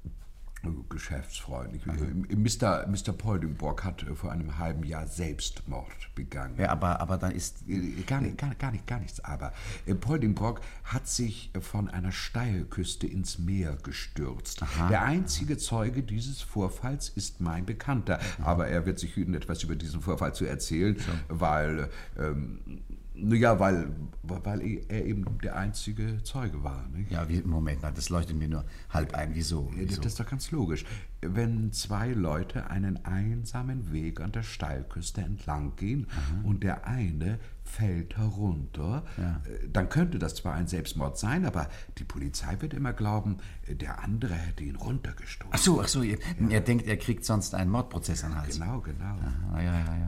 Geschäftsfreund. 0.90 1.76
Ich, 1.76 1.86
äh, 1.86 2.36
Mr. 2.36 2.88
Mr. 2.88 3.12
Poldingborg 3.12 3.84
hat 3.84 4.04
äh, 4.04 4.16
vor 4.16 4.32
einem 4.32 4.58
halben 4.58 4.84
Jahr 4.84 5.08
Selbstmord 5.08 6.16
begangen. 6.16 6.58
Ja, 6.58 6.70
aber, 6.70 7.02
aber 7.02 7.18
dann 7.18 7.32
ist. 7.32 7.64
Gar, 8.08 8.22
nicht, 8.22 8.38
gar, 8.38 8.56
gar, 8.56 8.72
nicht, 8.72 8.88
gar 8.88 9.00
nichts. 9.00 9.20
Aber 9.20 9.52
Poldingbrock 10.00 10.62
hat 10.86 11.08
sich 11.08 11.52
von 11.60 11.90
einer 11.90 12.12
Steilküste 12.12 13.08
ins 13.08 13.40
Meer 13.40 13.78
gestürzt. 13.84 14.64
Der 14.90 15.04
einzige 15.04 15.58
Zeuge 15.58 16.02
dieses 16.02 16.42
Vorfalls 16.42 17.10
ist 17.10 17.42
mein 17.42 17.66
Bekannter. 17.66 18.20
Aber 18.42 18.68
er 18.68 18.86
wird 18.86 19.00
sich 19.00 19.16
hüten, 19.16 19.34
etwas 19.34 19.64
über 19.64 19.76
diesen 19.76 20.02
Vorfall 20.02 20.34
zu 20.34 20.46
erzählen, 20.46 20.98
weil. 21.28 21.90
Ähm, 22.18 22.82
ja, 23.16 23.60
weil, 23.60 23.92
weil 24.24 24.62
er 24.90 25.06
eben 25.06 25.26
der 25.44 25.56
einzige 25.56 26.24
Zeuge 26.24 26.64
war. 26.64 26.88
Nicht? 26.90 27.12
Ja, 27.12 27.28
wie, 27.30 27.42
Moment 27.42 27.82
mal, 27.82 27.92
das 27.92 28.10
leuchtet 28.10 28.38
mir 28.38 28.48
nur 28.48 28.66
halb 28.90 29.14
ein. 29.14 29.36
Wieso? 29.36 29.72
Ja, 29.76 29.84
Wieso? 29.88 30.02
Das 30.02 30.14
ist 30.14 30.20
doch 30.20 30.30
ganz 30.30 30.50
logisch. 30.52 30.86
Wenn 31.22 31.72
zwei 31.72 32.12
Leute 32.12 32.70
einen 32.70 33.06
einsamen 33.06 33.92
Weg 33.94 34.20
an 34.20 34.32
der 34.32 34.44
Steilküste 34.44 35.22
entlang 35.22 35.76
gehen 35.76 36.08
und 36.44 36.64
der 36.64 36.86
eine 36.86 37.40
fällt 37.64 38.18
herunter, 38.18 39.04
äh, 39.18 39.68
dann 39.72 39.90
könnte 39.90 40.20
das 40.20 40.36
zwar 40.36 40.54
ein 40.54 40.68
Selbstmord 40.68 41.18
sein, 41.18 41.46
aber 41.46 41.70
die 41.98 42.04
Polizei 42.04 42.58
wird 42.60 42.74
immer 42.74 42.94
glauben, 42.94 43.38
äh, 43.68 43.76
der 43.76 44.04
andere 44.04 44.34
hätte 44.34 44.64
ihn 44.64 44.76
runtergestoßen. 44.76 45.54
Ach 45.54 45.60
so, 45.60 45.82
ach 45.82 45.88
so. 45.88 46.04
Er, 46.04 46.18
er 46.50 46.62
denkt, 46.62 46.88
er 46.88 46.98
kriegt 46.98 47.24
sonst 47.24 47.56
einen 47.56 47.72
Mordprozess 47.72 48.24
an 48.24 48.36
Hals. 48.36 48.60
Genau, 48.60 48.82
genau. 48.82 49.18
Ah, 49.54 49.62
ja, 49.62 49.80
ja, 49.80 49.98
ja. 49.98 50.08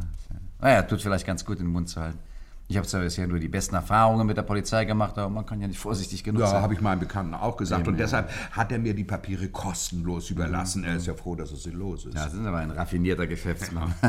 Naja, 0.59 0.81
tut 0.83 1.01
vielleicht 1.01 1.25
ganz 1.25 1.45
gut, 1.45 1.59
den 1.59 1.67
Mund 1.67 1.87
zu 1.87 2.01
halten. 2.01 2.19
Ich 2.67 2.77
habe 2.77 2.87
zwar 2.87 3.01
bisher 3.01 3.27
nur 3.27 3.37
die 3.39 3.47
besten 3.47 3.75
Erfahrungen 3.75 4.25
mit 4.25 4.37
der 4.37 4.41
Polizei 4.43 4.85
gemacht, 4.85 5.15
aber 5.19 5.29
man 5.29 5.45
kann 5.45 5.61
ja 5.61 5.67
nicht 5.67 5.77
vorsichtig 5.79 6.23
genug 6.23 6.41
Ja, 6.41 6.47
sein. 6.47 6.61
habe 6.63 6.73
ich 6.73 6.81
meinem 6.81 6.99
Bekannten 6.99 7.35
auch 7.35 7.57
gesagt. 7.57 7.81
Eben, 7.81 7.89
und 7.91 7.99
ja. 7.99 8.05
deshalb 8.05 8.29
hat 8.51 8.71
er 8.71 8.79
mir 8.79 8.95
die 8.95 9.03
Papiere 9.03 9.49
kostenlos 9.49 10.31
überlassen. 10.31 10.83
Er 10.83 10.95
ist 10.95 11.05
ja 11.05 11.13
froh, 11.13 11.35
dass 11.35 11.51
er 11.51 11.57
sie 11.57 11.69
los 11.69 12.05
ist. 12.05 12.15
Ja, 12.15 12.27
Sie 12.27 12.37
sind 12.37 12.47
aber 12.47 12.57
ein 12.57 12.71
raffinierter 12.71 13.27
Geschäftsmann. 13.27 13.93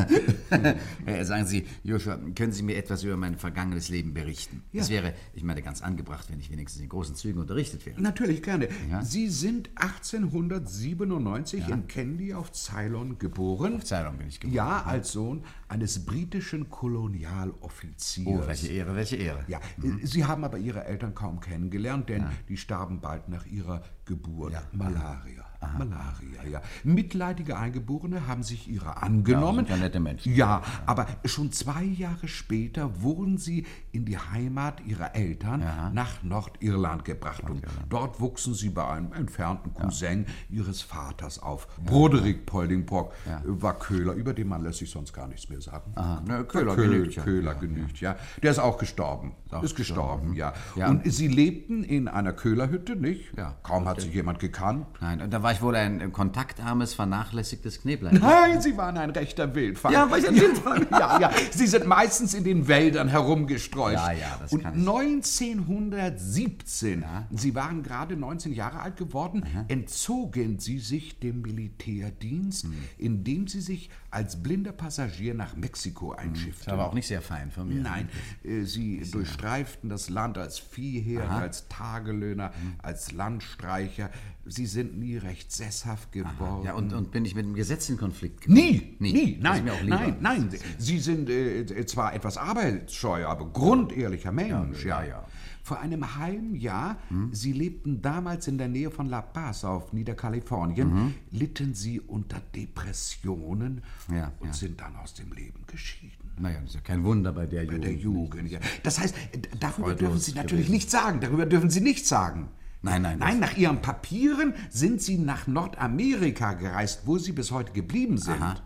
Äh, 1.05 1.25
Sagen 1.25 1.45
Sie, 1.45 1.66
Joshua, 1.83 2.19
können 2.35 2.53
Sie 2.53 2.62
mir 2.62 2.77
etwas 2.77 3.03
über 3.03 3.16
mein 3.16 3.37
vergangenes 3.37 3.88
Leben 3.88 4.14
berichten? 4.14 4.62
Es 4.73 4.88
wäre, 4.88 5.12
ich 5.35 5.42
meine, 5.42 5.61
ganz 5.62 5.83
angebracht, 5.83 6.27
wenn 6.31 6.38
ich 6.40 6.51
wenigstens 6.51 6.83
in 6.83 6.88
großen 6.88 7.14
Zügen 7.14 7.40
unterrichtet 7.40 7.85
wäre. 7.85 8.01
Natürlich, 8.01 8.42
gerne. 8.42 8.69
Ja. 8.90 9.03
Sie 9.03 9.29
sind 9.29 9.71
1897 9.77 11.69
in 11.69 11.87
Candy 11.88 12.35
auf 12.35 12.53
Ceylon 12.53 13.19
geboren. 13.19 13.77
Auf 13.77 13.85
Ceylon 13.85 14.16
bin 14.19 14.29
ich 14.29 14.40
geboren. 14.40 14.55
Ja, 14.57 14.83
als 14.85 15.12
Sohn 15.12 15.45
eines 15.68 16.05
britischen 16.05 16.70
Kolonialoffiziers. 16.70 18.26
Oh, 18.26 18.46
welche 18.46 18.68
Ehre, 18.68 18.94
welche 18.94 19.16
Ehre. 19.16 19.44
Ja, 19.48 19.59
äh, 19.83 20.07
Sie 20.07 20.24
haben 20.24 20.44
aber 20.44 20.59
Ihre 20.59 20.85
Eltern 20.85 21.14
kaum 21.14 21.40
kennengelernt, 21.40 22.09
denn 22.09 22.26
die 22.48 22.57
starben 22.57 23.00
bald 23.00 23.29
nach 23.29 23.46
ihrer 23.46 23.83
Geburt. 24.05 24.55
Malaria. 24.72 25.44
Malaria, 25.79 26.50
ja. 26.50 26.62
Mitleidige 26.85 27.57
Eingeborene 27.57 28.26
haben 28.26 28.42
sich 28.42 28.68
ihrer 28.68 29.02
angenommen. 29.02 29.66
ja 29.68 29.76
nette 29.76 30.00
Menschen. 30.00 30.35
Ja, 30.35 30.62
aber 30.87 31.07
schon 31.24 31.52
zwei 31.52 31.85
Jahre 31.85 32.29
später 32.29 33.02
wurden 33.02 33.38
sie 33.38 33.66
in 33.92 34.05
die 34.05 34.18
Heimat 34.18 34.85
ihrer 34.87 35.14
Eltern 35.14 35.64
nach 35.92 36.22
Nordirland 36.22 37.05
gebracht. 37.05 37.42
Und 37.48 37.64
dort 37.88 38.20
wuchsen 38.20 38.55
sie 38.55 38.70
bei 38.70 38.87
einem 38.87 39.12
entfernten 39.12 39.74
Cousin 39.74 40.26
ihres 40.50 40.83
Vaters 40.83 41.38
auf. 41.42 41.68
Broderick 41.85 42.46
Poldingbrock 42.46 43.12
war 43.44 43.79
Köhler, 43.79 44.12
über 44.14 44.33
den 44.35 44.48
man 44.48 44.62
lässt 44.62 44.79
sich 44.79 44.90
sonst 44.90 45.12
gar 45.12 45.26
nichts 45.26 45.48
mehr 45.48 45.61
sagen. 45.61 45.92
Aha, 45.94 46.22
ne, 46.26 46.44
Köhler 46.44 46.74
Köhler 46.74 46.96
genügt, 46.98 47.14
ja. 47.16 47.22
Köhler 47.22 47.55
genügt, 47.55 48.00
ja. 48.00 48.16
Der 48.42 48.50
ist 48.50 48.59
auch 48.59 48.79
gestorben. 48.79 49.35
auch 49.50 49.62
ist 49.62 49.76
gestorben, 49.76 50.35
ja. 50.35 50.52
Ja. 50.74 50.88
Und 50.88 51.11
sie 51.11 51.29
lebten 51.29 51.85
in 51.85 52.09
einer 52.09 52.33
Köhlerhütte, 52.33 52.96
nicht? 52.96 53.37
Ja. 53.37 53.57
Kaum 53.62 53.87
hat 53.87 54.00
sich 54.00 54.12
jemand 54.14 54.38
gekannt. 54.38 54.87
Nein, 55.00 55.20
und 55.20 55.33
da 55.33 55.42
war 55.42 55.52
ich 55.52 55.56
wohl 55.62 55.77
ein 55.77 56.12
kontaktarmes, 56.12 56.95
vernachlässigtes 56.95 57.81
Kneblein. 57.83 58.19
Nein, 58.21 58.61
sie 58.62 58.77
waren 58.77 58.97
ein 58.99 59.11
rechter 59.11 59.55
Wildfang. 59.55 59.92
Ja, 59.92 60.11
war 60.11 60.19
ich 60.19 60.29
ein 60.29 60.35
Wildfang? 60.35 60.87
ja, 60.90 61.21
ja. 61.21 61.31
Sie 61.51 61.66
sind 61.66 61.87
meistens 61.87 62.35
in 62.35 62.45
den 62.45 62.69
Wäldern 62.69 63.09
herumgestreut. 63.09 63.95
Ja, 63.95 64.12
ja, 64.12 64.37
das 64.40 64.53
Und 64.53 64.62
kann 64.62 64.75
ich. 64.75 64.81
1917, 64.88 67.05
Sie 67.33 67.55
waren 67.55 67.83
gerade 67.83 68.16
19 68.16 68.53
Jahre 68.53 68.81
alt 68.81 68.97
geworden, 68.97 69.45
entzogen 69.69 70.59
Sie 70.59 70.79
sich 70.79 71.19
dem 71.19 71.42
Militärdienst, 71.42 72.64
Hm. 72.64 72.75
indem 72.99 73.47
Sie 73.49 73.61
sich 73.61 73.90
als 74.16 74.42
blinder 74.42 74.72
Passagier 74.72 75.35
nach 75.35 75.55
Mexiko 75.57 76.12
einschifften. 76.12 76.64
Das 76.64 76.66
war 76.68 76.74
aber 76.74 76.88
auch 76.88 76.94
nicht 76.94 77.07
sehr 77.07 77.20
fein 77.20 77.50
von 77.50 77.68
mir. 77.68 77.83
Nein, 77.83 78.09
äh, 78.44 78.62
sie 78.62 79.02
durchstreiften 79.12 79.90
das 79.90 80.09
Land 80.09 80.38
als 80.38 80.59
Viehherr, 80.59 81.31
als 81.31 81.68
Tagelöhner, 81.68 82.46
Hm. 82.59 82.74
als 82.79 83.12
Landstreicher. 83.12 84.09
Sie 84.46 84.64
sind 84.64 84.96
nie 84.98 85.18
recht 85.18 85.52
sesshaft 85.52 86.12
geworden. 86.12 86.64
Ja, 86.64 86.72
und, 86.74 86.94
und 86.94 87.11
bin 87.11 87.26
ich 87.26 87.35
mit 87.35 87.44
dem 87.44 87.55
Gesetz 87.55 87.90
in 87.90 87.98
Konflikt 87.98 88.48
Nie, 88.48 88.96
Nie. 89.00 89.12
nie, 89.12 89.40
Das 89.40 89.61
nein, 89.61 89.87
nein, 89.87 90.16
nein. 90.20 90.48
Sie 90.79 90.98
sind 90.98 91.29
äh, 91.29 91.85
zwar 91.85 92.14
etwas 92.14 92.38
arbeitsscheu, 92.38 93.26
aber 93.26 93.44
grundehrlicher 93.52 94.33
Mensch, 94.33 94.85
ja, 94.85 95.02
ja, 95.02 95.09
ja. 95.09 95.24
Vor 95.62 95.81
einem 95.81 96.16
halben 96.16 96.55
Jahr, 96.55 96.96
Sie 97.33 97.52
lebten 97.52 98.00
damals 98.00 98.46
in 98.46 98.57
der 98.57 98.68
Nähe 98.68 98.88
von 98.92 99.07
La 99.09 99.20
Paz 99.20 99.64
auf 99.64 99.92
Niederkalifornien, 99.92 101.14
litten 101.33 101.74
Sie 101.74 101.98
unter 102.00 102.40
Depressionen 102.55 103.83
Ja, 104.11 104.33
und 104.40 104.49
ja. 104.49 104.53
sind 104.53 104.81
dann 104.81 104.95
aus 104.97 105.14
dem 105.14 105.33
Leben 105.33 105.64
geschieden. 105.66 106.31
Naja, 106.38 106.61
das 106.61 106.71
ist 106.71 106.75
ja 106.77 106.81
kein 106.83 107.03
Wunder 107.05 107.33
bei 107.33 107.47
der 107.47 107.59
Bei 107.61 107.64
Jugend. 107.64 107.85
der 107.85 107.92
Jugend, 107.95 108.51
ja. 108.51 108.61
Das 108.83 108.99
heißt, 109.01 109.14
d- 109.35 109.40
darüber 109.59 109.95
dürfen 109.95 110.19
Sie 110.19 110.33
natürlich 110.33 110.66
gewesen. 110.66 110.73
nichts 110.73 110.92
sagen. 110.92 111.21
Darüber 111.21 111.47
dürfen 111.47 111.71
Sie 111.71 111.81
nichts 111.81 112.09
sagen. 112.09 112.49
Nein, 112.87 113.03
nein, 113.03 113.18
Nein, 113.18 113.40
nach 113.40 113.57
Ihren 113.57 113.83
Papieren 113.83 114.55
sind 114.70 115.03
Sie 115.03 115.18
nach 115.18 115.49
Nordamerika 115.49 116.53
gereist, 116.53 117.03
wo 117.05 117.18
Sie 117.18 117.33
bis 117.33 117.51
heute 117.51 117.72
geblieben 117.72 118.16
sind. 118.16 118.62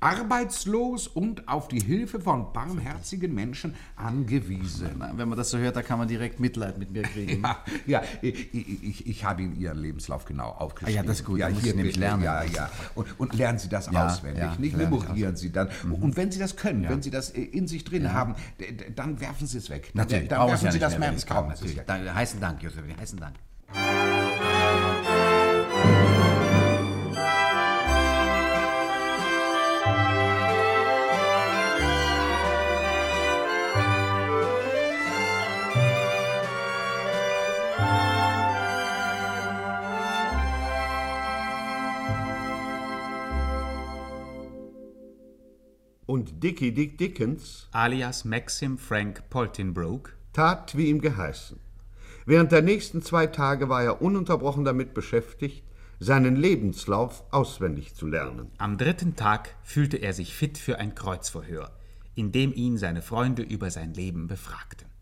Arbeitslos 0.00 1.08
und 1.08 1.48
auf 1.48 1.68
die 1.68 1.80
Hilfe 1.80 2.20
von 2.20 2.52
barmherzigen 2.52 3.34
Menschen 3.34 3.74
angewiesen. 3.96 5.02
Wenn 5.14 5.28
man 5.30 5.38
das 5.38 5.48
so 5.48 5.56
hört, 5.56 5.76
da 5.76 5.82
kann 5.82 5.98
man 5.98 6.08
direkt 6.08 6.40
Mitleid 6.40 6.78
mit 6.78 6.90
mir 6.92 7.02
kriegen. 7.02 7.42
Ja, 7.86 8.02
ja 8.02 8.02
ich, 8.22 8.54
ich, 8.54 9.06
ich 9.06 9.24
habe 9.24 9.42
Ihnen 9.42 9.58
Ihren 9.58 9.78
Lebenslauf 9.78 10.24
genau 10.24 10.50
aufgeschrieben. 10.50 11.00
Ah 11.00 11.02
ja, 11.02 11.06
das 11.06 11.20
ist 11.20 11.26
gut, 11.26 11.38
Ja, 11.38 11.48
hier 11.48 11.70
ich 11.70 11.74
nämlich 11.74 11.96
lernen. 11.96 12.22
Ja, 12.22 12.42
ja. 12.42 12.70
Und, 12.94 13.18
und 13.18 13.34
lernen 13.34 13.58
Sie 13.58 13.68
das 13.68 13.90
Ja, 13.90 14.06
auswendig, 14.06 14.42
ja, 14.42 14.54
nicht? 14.58 14.76
Memorieren 14.76 15.36
Sie 15.36 15.50
dann. 15.50 15.68
Und 16.00 16.16
wenn 16.16 16.30
Sie 16.30 16.38
das 16.38 16.56
können, 16.56 16.88
wenn 16.88 17.02
Sie 17.02 17.10
das 17.10 17.30
äh, 17.30 17.40
in 17.42 17.66
sich 17.66 17.84
drin 17.84 18.12
haben, 18.12 18.34
dann 18.94 19.20
werfen 19.20 19.46
Sie 19.46 19.58
es 19.58 19.70
weg. 19.70 19.90
Natürlich, 19.94 20.28
dann 20.28 20.48
werfen 20.48 20.70
Sie 20.70 20.78
das 20.78 20.96
kann, 20.96 21.16
Kaum. 21.26 22.14
heißen 22.14 22.40
Dank, 22.40 22.62
Josef, 22.62 22.82
heißen 23.00 23.18
Dank. 23.18 23.34
Und 46.14 46.44
Dickie 46.44 46.72
Dick 46.72 46.96
Dickens 46.96 47.66
alias 47.72 48.24
Maxim 48.24 48.78
Frank 48.78 49.28
Poltinbroke, 49.30 50.12
tat, 50.32 50.76
wie 50.76 50.86
ihm 50.86 51.00
geheißen. 51.00 51.63
Während 52.26 52.52
der 52.52 52.62
nächsten 52.62 53.02
zwei 53.02 53.26
Tage 53.26 53.68
war 53.68 53.82
er 53.82 54.00
ununterbrochen 54.00 54.64
damit 54.64 54.94
beschäftigt, 54.94 55.62
seinen 56.00 56.36
Lebenslauf 56.36 57.22
auswendig 57.30 57.94
zu 57.94 58.06
lernen. 58.06 58.50
Am 58.58 58.78
dritten 58.78 59.14
Tag 59.16 59.54
fühlte 59.62 59.98
er 59.98 60.12
sich 60.12 60.34
fit 60.34 60.58
für 60.58 60.78
ein 60.78 60.94
Kreuzverhör, 60.94 61.70
in 62.14 62.32
dem 62.32 62.52
ihn 62.54 62.78
seine 62.78 63.02
Freunde 63.02 63.42
über 63.42 63.70
sein 63.70 63.94
Leben 63.94 64.26
befragten. 64.26 64.93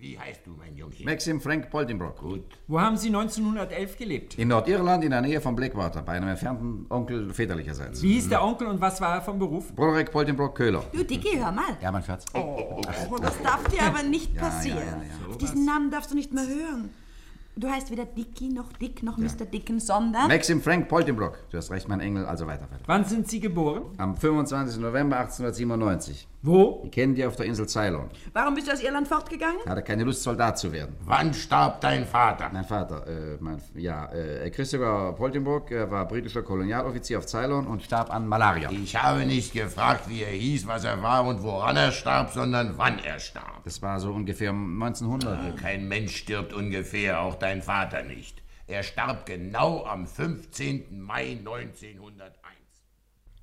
Wie 0.00 0.18
heißt 0.18 0.46
du, 0.46 0.52
mein 0.58 0.74
Jungchen? 0.74 1.04
Maxim 1.04 1.42
Frank 1.42 1.68
Poldenbrock. 1.68 2.16
Gut. 2.20 2.44
Wo 2.68 2.80
haben 2.80 2.96
Sie 2.96 3.08
1911 3.08 3.98
gelebt? 3.98 4.38
In 4.38 4.48
Nordirland 4.48 5.04
in 5.04 5.10
der 5.10 5.20
Nähe 5.20 5.42
von 5.42 5.54
Blackwater, 5.54 6.00
bei 6.00 6.12
einem 6.14 6.28
entfernten 6.28 6.86
Onkel 6.88 7.34
väterlicherseits. 7.34 8.00
Wie 8.02 8.14
hieß 8.14 8.30
der 8.30 8.42
Onkel 8.42 8.66
und 8.68 8.80
was 8.80 8.98
war 9.02 9.16
er 9.16 9.20
vom 9.20 9.38
Beruf? 9.38 9.74
Broderick 9.74 10.10
Poldenbrock 10.10 10.54
Köhler. 10.54 10.84
Du, 10.94 11.04
Dicky, 11.04 11.36
hör 11.36 11.52
mal. 11.52 11.76
Ja, 11.82 11.92
mein 11.92 12.02
Schatz. 12.02 12.24
Oh, 12.32 12.80
das 13.20 13.42
darf 13.42 13.62
dir 13.64 13.82
aber 13.82 14.02
nicht 14.02 14.34
Ja, 14.34 14.40
passieren. 14.40 14.78
ja, 14.78 14.84
ja, 14.86 15.02
ja. 15.02 15.28
Auf 15.28 15.36
diesen 15.36 15.66
Namen 15.66 15.90
darfst 15.90 16.10
du 16.10 16.14
nicht 16.14 16.32
mehr 16.32 16.46
hören. 16.46 16.88
Du 17.56 17.68
heißt 17.68 17.90
weder 17.90 18.06
Dicky 18.06 18.48
noch 18.48 18.72
Dick 18.72 19.02
noch 19.02 19.18
Mr. 19.18 19.44
Dickens, 19.44 19.86
sondern... 19.86 20.28
Maxim 20.28 20.62
Frank 20.62 20.88
Poldenbrock. 20.88 21.40
Du 21.50 21.58
hast 21.58 21.70
recht, 21.70 21.88
mein 21.88 22.00
Engel, 22.00 22.24
also 22.24 22.46
weiter, 22.46 22.62
weiter. 22.70 22.84
Wann 22.86 23.04
sind 23.04 23.28
Sie 23.28 23.38
geboren? 23.38 23.82
Am 23.98 24.16
25. 24.16 24.80
November 24.80 25.18
1897. 25.18 26.26
Wo? 26.42 26.80
Die 26.84 26.90
kennen 26.90 27.14
die 27.14 27.24
auf 27.26 27.36
der 27.36 27.44
Insel 27.44 27.68
Ceylon. 27.68 28.08
Warum 28.32 28.54
bist 28.54 28.66
du 28.66 28.72
aus 28.72 28.82
Irland 28.82 29.06
fortgegangen? 29.06 29.60
Hatte 29.66 29.82
keine 29.82 30.04
Lust, 30.04 30.22
Soldat 30.22 30.58
zu 30.58 30.72
werden. 30.72 30.96
Wann 31.04 31.34
starb 31.34 31.82
dein 31.82 32.06
Vater? 32.06 32.48
Mein 32.50 32.64
Vater, 32.64 33.06
äh, 33.06 33.36
mein, 33.40 33.60
ja, 33.74 34.10
äh, 34.10 34.48
Christopher 34.50 35.12
Poltenburg, 35.12 35.70
er 35.70 35.90
war 35.90 36.08
britischer 36.08 36.42
Kolonialoffizier 36.42 37.18
auf 37.18 37.26
Ceylon 37.26 37.66
und 37.66 37.82
starb 37.82 38.10
an 38.10 38.26
Malaria. 38.26 38.70
Ich 38.70 38.96
habe 38.96 39.26
nicht 39.26 39.52
gefragt, 39.52 40.08
wie 40.08 40.22
er 40.22 40.30
hieß, 40.30 40.66
was 40.66 40.84
er 40.84 41.02
war 41.02 41.26
und 41.26 41.42
woran 41.42 41.76
er 41.76 41.92
starb, 41.92 42.30
sondern 42.30 42.78
wann 42.78 42.98
er 43.00 43.18
starb. 43.18 43.62
Das 43.64 43.82
war 43.82 44.00
so 44.00 44.10
ungefähr 44.10 44.52
um 44.52 44.82
1900. 44.82 45.58
Kein 45.58 45.88
Mensch 45.88 46.16
stirbt 46.16 46.54
ungefähr, 46.54 47.20
auch 47.20 47.34
dein 47.34 47.60
Vater 47.60 48.02
nicht. 48.02 48.42
Er 48.66 48.82
starb 48.82 49.26
genau 49.26 49.84
am 49.84 50.06
15. 50.06 51.02
Mai 51.02 51.32
1901. 51.32 52.30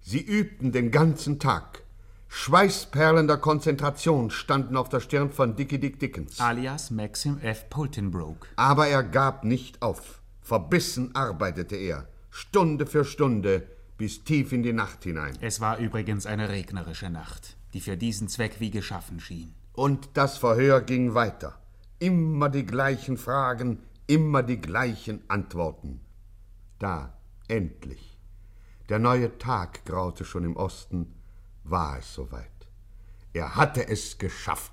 Sie 0.02 0.22
übten 0.22 0.72
den 0.72 0.90
ganzen 0.90 1.38
Tag. 1.38 1.84
Schweißperlen 2.30 3.28
der 3.28 3.38
Konzentration 3.38 4.30
standen 4.30 4.76
auf 4.76 4.90
der 4.90 5.00
Stirn 5.00 5.32
von 5.32 5.56
Dickie 5.56 5.80
Dick 5.80 6.00
Dickens. 6.00 6.40
Alias 6.40 6.92
Maxim 6.92 7.40
F. 7.40 7.70
Poltenbroke. 7.70 8.48
Aber 8.56 8.88
er 8.88 9.04
gab 9.04 9.44
nicht 9.44 9.82
auf. 9.82 10.22
Verbissen 10.42 11.16
arbeitete 11.16 11.76
er, 11.76 12.08
Stunde 12.30 12.86
für 12.86 13.04
Stunde, 13.04 13.68
bis 13.98 14.24
tief 14.24 14.52
in 14.54 14.64
die 14.64 14.74
Nacht 14.74 15.04
hinein. 15.04 15.38
Es 15.42 15.60
war 15.60 15.78
übrigens 15.78 16.26
eine 16.26 16.50
regnerische 16.50 17.10
Nacht, 17.10 17.58
die 17.74 17.82
für 17.82 17.98
diesen 17.98 18.28
Zweck 18.28 18.60
wie 18.60 18.72
geschaffen 18.72 19.20
schien. 19.20 19.54
Und 19.74 20.10
das 20.14 20.38
Verhör 20.38 20.82
ging 20.82 21.14
weiter. 21.14 21.60
Immer 22.00 22.50
die 22.50 22.66
gleichen 22.66 23.18
Fragen, 23.18 23.80
immer 24.06 24.44
die 24.44 24.62
gleichen 24.62 25.22
Antworten. 25.28 26.02
Da, 26.80 27.18
endlich. 27.48 28.18
Der 28.90 29.00
neue 29.00 29.38
Tag 29.38 29.84
graute 29.86 30.24
schon 30.24 30.46
im 30.46 30.56
Osten, 30.56 31.14
war 31.70 31.98
es 32.00 32.14
soweit. 32.14 32.50
Er 33.34 33.56
hatte 33.56 33.88
es 33.88 34.18
geschafft. 34.18 34.72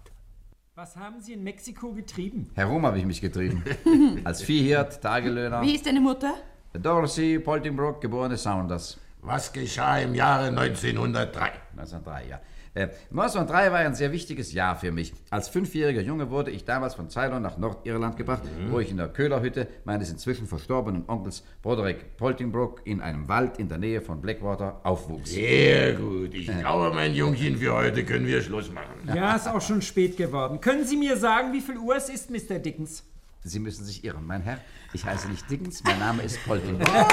Was 0.74 0.96
haben 0.96 1.20
Sie 1.20 1.32
in 1.34 1.44
Mexiko 1.44 1.92
getrieben? 1.92 2.50
Herum 2.54 2.84
habe 2.84 2.98
ich 2.98 3.04
mich 3.04 3.20
getrieben. 3.20 3.62
Als 4.24 4.42
Viehhirt, 4.42 5.00
Tagelöhner. 5.00 5.62
Wie 5.62 5.74
ist 5.74 5.86
deine 5.86 6.00
Mutter? 6.00 6.34
Dorothy 6.72 7.38
Poltingbrook, 7.38 8.00
geborene 8.00 8.36
Saunders. 8.36 8.98
Was 9.20 9.52
geschah 9.52 9.98
im 9.98 10.14
Jahre 10.14 10.48
1903? 10.48 11.52
1903, 11.76 12.26
ja. 12.28 12.40
Äh, 12.74 12.88
1903 13.10 13.70
war 13.70 13.78
ein 13.78 13.94
sehr 13.94 14.10
wichtiges 14.10 14.52
Jahr 14.52 14.76
für 14.76 14.90
mich. 14.90 15.12
Als 15.30 15.48
fünfjähriger 15.48 16.00
Junge 16.00 16.30
wurde 16.30 16.50
ich 16.50 16.64
damals 16.64 16.94
von 16.94 17.08
Ceylon 17.08 17.40
nach 17.40 17.56
Nordirland 17.56 18.16
gebracht, 18.16 18.42
wo 18.68 18.80
ich 18.80 18.90
in 18.90 18.96
der 18.96 19.08
Köhlerhütte 19.08 19.68
meines 19.84 20.10
inzwischen 20.10 20.46
verstorbenen 20.46 21.04
Onkels 21.06 21.44
Broderick 21.62 22.16
Poltingbrook 22.16 22.80
in 22.84 23.00
einem 23.00 23.28
Wald 23.28 23.58
in 23.58 23.68
der 23.68 23.78
Nähe 23.78 24.00
von 24.00 24.20
Blackwater 24.20 24.80
aufwuchs. 24.82 25.30
Sehr 25.30 25.94
gut. 25.94 26.34
Ich 26.34 26.46
glaube, 26.58 26.92
mein 26.94 27.14
Jungchen, 27.14 27.56
für 27.56 27.74
heute 27.74 28.04
können 28.04 28.26
wir 28.26 28.42
Schluss 28.42 28.70
machen. 28.72 29.08
Ja, 29.14 29.36
ist 29.36 29.48
auch 29.48 29.60
schon 29.60 29.80
spät 29.80 30.16
geworden. 30.16 30.60
Können 30.60 30.84
Sie 30.84 30.96
mir 30.96 31.16
sagen, 31.16 31.52
wie 31.52 31.60
viel 31.60 31.78
Uhr 31.78 31.96
es 31.96 32.08
ist, 32.08 32.30
Mr. 32.30 32.58
Dickens? 32.58 33.04
Sie 33.46 33.58
müssen 33.58 33.84
sich 33.84 34.02
irren, 34.04 34.26
mein 34.26 34.40
Herr. 34.40 34.58
Ich 34.94 35.04
heiße 35.04 35.28
nicht 35.28 35.50
Dickens, 35.50 35.84
mein 35.84 35.98
Name 35.98 36.22
ist 36.22 36.42
Poltingbrook. 36.46 36.86
Das 36.94 37.04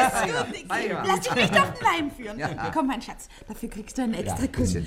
ist 0.00 0.34
gut, 0.34 0.54
Dicky. 0.54 0.92
Lass 1.06 1.20
dich 1.20 1.34
nicht 1.34 1.60
auf 1.60 1.74
den 1.74 1.84
Leim 1.84 2.10
führen. 2.10 2.38
Ja. 2.38 2.70
Komm, 2.72 2.86
mein 2.86 3.02
Schatz, 3.02 3.28
dafür 3.46 3.68
kriegst 3.68 3.98
du 3.98 4.02
einen 4.02 4.14
extra 4.14 4.40
Ja, 4.40 4.46
Kuss. 4.46 4.72
bisschen. 4.72 4.86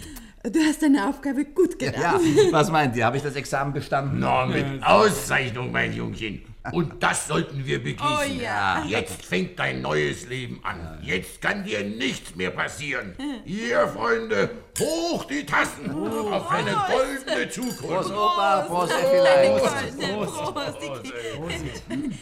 Du 0.51 0.59
hast 0.67 0.81
deine 0.81 1.07
Aufgabe 1.07 1.45
gut 1.45 1.77
getan. 1.77 2.01
Ja, 2.01 2.19
was 2.51 2.71
meint 2.71 2.95
ihr? 2.95 3.05
Habe 3.05 3.17
ich 3.17 3.23
das 3.23 3.35
Examen 3.35 3.71
bestanden? 3.71 4.17
Na, 4.19 4.47
mit 4.47 4.83
Auszeichnung, 4.83 5.71
mein 5.71 5.93
Jungchen. 5.93 6.41
Und 6.71 7.01
das 7.01 7.27
sollten 7.27 7.65
wir 7.65 7.81
begießen. 7.81 8.07
Oh 8.07 8.41
ja. 8.41 8.83
Jetzt 8.85 9.25
fängt 9.25 9.57
dein 9.57 9.81
neues 9.81 10.27
Leben 10.27 10.59
an. 10.63 10.99
Jetzt 11.01 11.41
kann 11.41 11.63
dir 11.63 11.83
nichts 11.83 12.35
mehr 12.35 12.51
passieren. 12.51 13.15
Ihr 13.45 13.87
Freunde, 13.87 14.51
hoch 14.79 15.25
die 15.25 15.43
Tassen 15.45 15.89
auf 15.91 16.51
eine 16.51 16.75
goldene 16.87 17.49
Zukunft. 17.49 17.81
Prost, 17.81 18.11
Opa, 18.11 18.61
Prost, 18.67 18.93
Prost, 18.93 20.81
Dicky. 20.81 21.13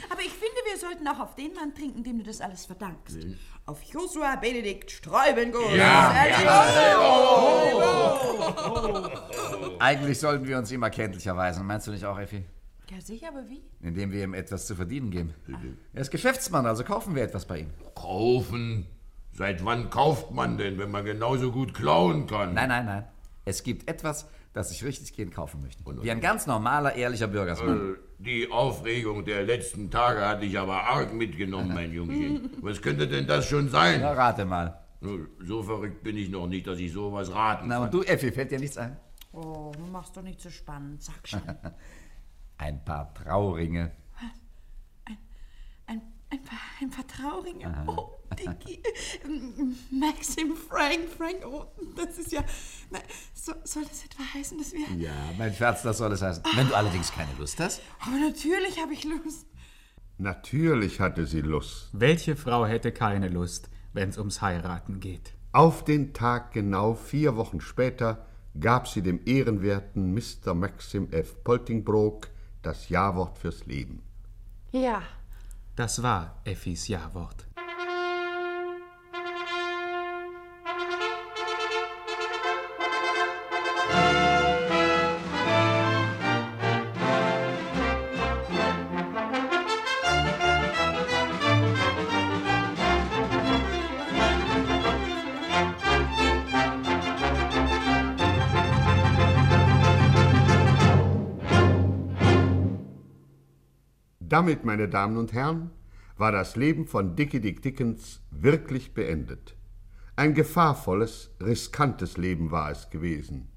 Aber 0.09 0.21
ich 0.21 0.31
finde, 0.31 0.59
wir 0.65 0.77
sollten 0.77 1.07
auch 1.07 1.19
auf 1.19 1.35
den 1.35 1.53
Mann 1.53 1.75
trinken, 1.75 2.03
dem 2.03 2.19
du 2.19 2.23
das 2.23 2.39
alles 2.39 2.65
verdankst. 2.65 3.17
Auf 3.65 3.83
Joshua 3.83 4.37
Benedikt 4.37 4.89
Streubengut. 4.89 5.75
Ja, 5.75 6.15
Eigentlich 9.79 10.19
sollten 10.19 10.47
wir 10.47 10.57
uns 10.57 10.71
ihm 10.71 10.83
erkenntlich 10.83 11.27
erweisen. 11.27 11.65
Meinst 11.65 11.87
du 11.87 11.91
nicht 11.91 12.05
auch, 12.05 12.17
Effi? 12.17 12.45
Ja, 12.91 12.99
sicher, 13.01 13.27
aber 13.29 13.47
wie? 13.49 13.61
Indem 13.81 14.11
wir 14.11 14.23
ihm 14.23 14.33
etwas 14.33 14.65
zu 14.65 14.75
verdienen 14.75 15.11
geben. 15.11 15.33
Er 15.93 16.01
ist 16.01 16.09
Geschäftsmann, 16.11 16.65
also 16.65 16.83
kaufen 16.83 17.15
wir 17.15 17.23
etwas 17.23 17.45
bei 17.45 17.59
ihm. 17.59 17.69
Kaufen? 17.95 18.87
Seit 19.31 19.63
wann 19.63 19.89
kauft 19.89 20.31
man 20.31 20.57
denn, 20.57 20.77
wenn 20.79 20.89
man 20.89 21.05
genauso 21.05 21.51
gut 21.51 21.73
klauen 21.73 22.25
kann? 22.25 22.53
Nein, 22.55 22.69
nein, 22.69 22.85
nein. 22.85 23.07
Es 23.45 23.63
gibt 23.63 23.87
etwas, 23.87 24.27
das 24.53 24.71
ich 24.71 24.83
richtig 24.83 25.13
gehend 25.15 25.33
kaufen 25.33 25.61
möchte. 25.61 25.83
Wie 26.01 26.09
ein 26.11 26.19
ganz 26.19 26.47
normaler, 26.47 26.95
ehrlicher 26.95 27.27
Bürgersmann. 27.27 27.93
Äh, 27.93 28.23
Die 28.23 28.51
Aufregung 28.51 29.23
der 29.23 29.43
letzten 29.43 29.91
Tage 29.91 30.25
hatte 30.27 30.45
ich 30.45 30.57
aber 30.57 30.83
arg 30.83 31.13
mitgenommen, 31.13 31.71
mein 31.73 31.93
Jungchen. 31.93 32.49
Was 32.61 32.81
könnte 32.81 33.07
denn 33.07 33.27
das 33.27 33.45
schon 33.47 33.69
sein? 33.69 34.01
Na, 34.01 34.13
rate 34.13 34.45
mal. 34.45 34.83
So 35.45 35.63
verrückt 35.63 36.03
bin 36.03 36.17
ich 36.17 36.29
noch 36.29 36.47
nicht, 36.47 36.67
dass 36.67 36.79
ich 36.79 36.91
sowas 36.91 37.31
raten 37.33 37.67
Na, 37.69 37.75
kann. 37.75 37.83
und 37.85 37.93
du, 37.93 38.01
Effi, 38.03 38.31
fällt 38.31 38.51
dir 38.51 38.59
nichts 38.59 38.77
ein? 38.77 38.97
Oh, 39.31 39.71
du 39.77 39.85
machst 39.85 40.17
doch 40.17 40.23
nicht 40.23 40.41
so 40.41 40.49
spannend. 40.49 41.01
Sag 41.03 41.25
schon. 41.27 41.41
Ein 42.59 42.83
paar 42.83 43.13
Trauringe. 43.13 43.91
Ein, 45.87 46.01
ein, 46.29 46.43
paar, 46.43 46.59
ein 46.81 46.89
paar 46.89 47.07
Trauringe. 47.07 47.85
Oh, 47.87 48.19
Dicky. 48.37 48.83
Maxim, 49.91 50.55
Frank, 50.55 51.07
Frank. 51.17 51.37
Oh, 51.45 51.65
das 51.95 52.17
ist 52.19 52.33
ja... 52.33 52.43
Na, 52.91 52.99
so, 53.33 53.53
soll 53.63 53.85
das 53.85 54.03
etwa 54.03 54.23
heißen, 54.33 54.57
dass 54.57 54.73
wir... 54.73 54.85
Ja, 54.97 55.13
mein 55.37 55.53
Schatz, 55.53 55.83
das 55.83 55.99
soll 55.99 56.11
es 56.11 56.21
heißen. 56.21 56.43
Wenn 56.53 56.67
du 56.67 56.75
allerdings 56.75 57.13
keine 57.13 57.31
Lust 57.39 57.59
hast. 57.61 57.81
Aber 58.01 58.19
natürlich 58.19 58.79
habe 58.79 58.91
ich 58.93 59.05
Lust. 59.05 59.47
Natürlich 60.17 60.99
hatte 60.99 61.25
sie 61.25 61.41
Lust. 61.41 61.89
Welche 61.93 62.35
Frau 62.35 62.65
hätte 62.65 62.91
keine 62.91 63.29
Lust, 63.29 63.69
wenn 63.93 64.09
es 64.09 64.17
ums 64.17 64.41
Heiraten 64.41 64.99
geht? 64.99 65.31
Auf 65.53 65.85
den 65.85 66.13
Tag 66.13 66.51
genau 66.51 66.93
vier 66.93 67.37
Wochen 67.37 67.61
später 67.61 68.27
gab 68.59 68.89
sie 68.89 69.01
dem 69.01 69.21
ehrenwerten 69.25 70.13
Mr. 70.13 70.53
Maxim 70.53 71.07
F. 71.11 71.41
Poltingbrook 71.45 72.27
das 72.61 72.89
Ja-Wort 72.89 73.37
fürs 73.37 73.65
Leben. 73.65 74.01
Ja. 74.71 75.01
Das 75.75 76.03
war 76.03 76.41
Effis 76.43 76.87
Ja-Wort. 76.87 77.45
Damit, 104.29 104.63
meine 104.63 104.87
Damen 104.87 105.17
und 105.17 105.33
Herren, 105.33 105.71
war 106.15 106.31
das 106.31 106.55
Leben 106.55 106.85
von 106.85 107.15
Dickie 107.15 107.39
Dick 107.39 107.63
Dickens 107.63 108.21
wirklich 108.29 108.93
beendet. 108.93 109.55
Ein 110.15 110.35
gefahrvolles, 110.35 111.31
riskantes 111.41 112.15
Leben 112.15 112.51
war 112.51 112.69
es 112.69 112.91
gewesen. 112.91 113.47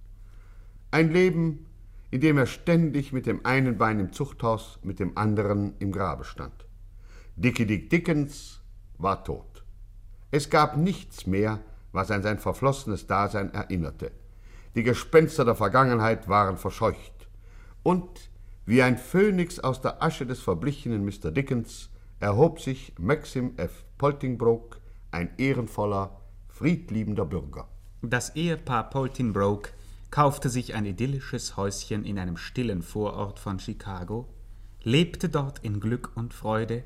Ein 0.91 1.13
Leben, 1.13 1.67
in 2.11 2.23
dem 2.23 2.39
er 2.39 2.47
ständig 2.47 3.13
mit 3.13 3.27
dem 3.27 3.45
einen 3.45 3.77
Bein 3.77 4.01
im 4.01 4.13
Zuchthaus, 4.15 4.79
mit 4.83 4.99
dem 4.99 5.19
anderen 5.19 5.75
im 5.79 5.93
Grabe 5.93 6.25
stand. 6.25 6.67
Dickie 7.37 7.67
Dick 7.67 7.91
Dickens 7.91 8.63
war 8.97 9.25
tot. 9.25 9.65
Es 10.31 10.49
gab 10.49 10.79
nichts 10.79 11.27
mehr, 11.27 11.61
was 11.93 12.11
an 12.11 12.23
sein 12.23 12.39
verflossenes 12.39 13.07
Dasein 13.07 13.53
erinnerte. 13.53 14.11
Die 14.75 14.85
Gespenster 14.85 15.45
der 15.45 15.55
Vergangenheit 15.55 16.29
waren 16.29 16.57
verscheucht. 16.57 17.29
Und 17.83 18.32
wie 18.73 18.83
ein 18.83 18.97
Phönix 18.97 19.59
aus 19.61 19.83
der 19.83 20.03
Asche 20.03 20.25
des 20.25 20.41
verblichenen 20.41 21.05
Mr. 21.05 21.31
Dickens 21.31 21.91
erhob 22.21 22.59
sich 22.59 22.95
Maxim 22.99 23.53
F. 23.59 23.85
Poltingbroke, 23.99 24.79
ein 25.11 25.29
ehrenvoller, 25.37 26.23
friedliebender 26.49 27.27
Bürger. 27.27 27.69
Das 28.01 28.35
Ehepaar 28.35 28.89
Poltinbroke 28.89 29.73
kaufte 30.11 30.49
sich 30.49 30.73
ein 30.73 30.87
idyllisches 30.87 31.59
Häuschen 31.59 32.07
in 32.07 32.19
einem 32.19 32.39
stillen 32.39 32.81
Vorort 32.81 33.39
von 33.39 33.59
Chicago, 33.59 34.27
lebte 34.83 35.29
dort 35.29 35.59
in 35.59 35.79
Glück 35.79 36.11
und 36.15 36.33
Freude, 36.33 36.83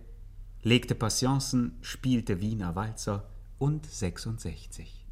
legte 0.65 0.97
Passionsen, 0.97 1.79
spielte 1.83 2.41
Wiener 2.41 2.75
Walzer 2.75 3.29
und 3.59 3.87
66. 3.87 5.07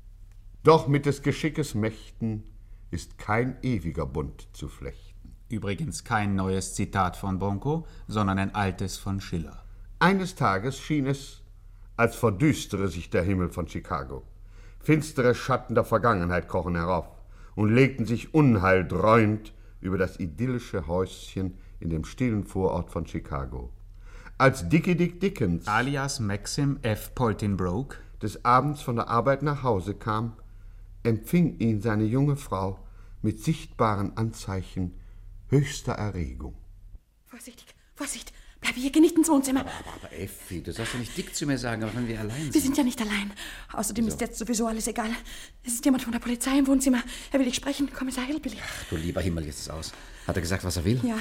Doch 0.65 0.89
mit 0.89 1.07
des 1.07 1.23
Geschickes 1.23 1.77
Mächten 1.77 2.43
ist 2.91 3.17
kein 3.17 3.63
ewiger 3.63 4.07
Bund 4.07 4.49
zu 4.53 4.67
flechten. 4.67 5.14
Übrigens 5.55 6.03
kein 6.03 6.35
neues 6.35 6.75
Zitat 6.75 7.17
von 7.17 7.39
Bonko, 7.39 7.87
sondern 8.09 8.41
ein 8.41 8.57
altes 8.57 8.97
von 8.97 9.21
Schiller. 9.21 9.63
Eines 10.01 10.35
Tages 10.35 10.81
schien 10.81 11.07
es, 11.07 11.43
als 11.97 12.17
verdüstere 12.17 12.89
sich 12.89 13.09
der 13.09 13.23
Himmel 13.23 13.51
von 13.51 13.69
Chicago. 13.69 14.25
Finstere 14.81 15.33
Schatten 15.33 15.77
der 15.77 15.85
Vergangenheit 15.85 16.49
krochen 16.49 16.75
herauf 16.75 17.07
und 17.55 17.73
legten 17.73 18.05
sich 18.05 18.35
unheildreuend 18.35 19.53
über 19.81 19.97
das 19.97 20.19
idyllische 20.19 20.89
Häuschen 20.89 21.55
in 21.79 21.89
dem 21.89 22.05
stillen 22.05 22.43
Vorort 22.43 22.91
von 22.91 23.07
Chicago. 23.07 23.71
Als 24.37 24.69
Dickie 24.69 24.97
Dick 24.97 25.21
Dickens 25.21 25.69
alias 25.69 26.19
Maxim 26.19 26.81
F. 26.83 27.15
Poltinbroke 27.15 27.99
des 28.21 28.45
Abends 28.45 28.83
von 28.83 28.97
der 28.97 29.09
Arbeit 29.09 29.45
nach 29.45 29.63
Hause 29.63 29.95
kam, 29.95 30.33
empfing 31.05 31.61
ihn 31.61 31.81
seine 31.81 32.07
junge 32.07 32.35
Frau 32.35 32.81
mit 33.23 33.39
sichtbaren 33.39 34.17
Anzeichen 34.17 34.95
höchster 35.55 35.93
Erregung. 35.93 36.55
Vorsichtig, 37.27 37.67
Vorsicht. 37.95 38.33
Bleib 38.61 38.77
hier, 38.77 38.91
geh 38.91 39.01
nicht 39.01 39.17
ins 39.17 39.29
Wohnzimmer. 39.29 39.61
Aber 39.61 40.13
Effi, 40.13 40.63
du 40.63 40.73
sollst 40.73 40.95
ja 40.95 40.99
nicht 40.99 41.15
dick 41.17 41.35
zu 41.35 41.47
mir 41.47 41.59
sagen, 41.59 41.85
auch 41.85 41.95
wenn 41.95 42.09
wir 42.09 42.19
allein 42.19 42.45
sind. 42.45 42.55
Wir 42.55 42.61
sind 42.63 42.77
ja 42.79 42.83
nicht 42.83 42.99
allein. 43.01 43.31
Außerdem 43.73 44.09
ist 44.09 44.21
jetzt 44.23 44.39
sowieso 44.39 44.67
alles 44.67 44.87
egal. 44.87 45.11
Es 45.63 45.75
ist 45.75 45.85
jemand 45.85 46.03
von 46.03 46.13
der 46.13 46.19
Polizei 46.19 46.59
im 46.59 46.67
Wohnzimmer. 46.67 47.03
Er 47.31 47.39
will 47.39 47.47
dich 47.47 47.57
sprechen, 47.57 47.93
Kommissar 47.93 48.25
Hillbilly. 48.25 48.57
Du 48.89 48.97
lieber 48.97 49.21
Himmel, 49.21 49.45
jetzt 49.45 49.57
ist 49.57 49.63
es 49.63 49.71
aus. 49.71 49.93
Hat 50.27 50.37
er 50.37 50.41
gesagt, 50.41 50.65
was 50.65 50.79
er 50.79 50.85
will? 50.87 50.99
Ja, 51.05 51.19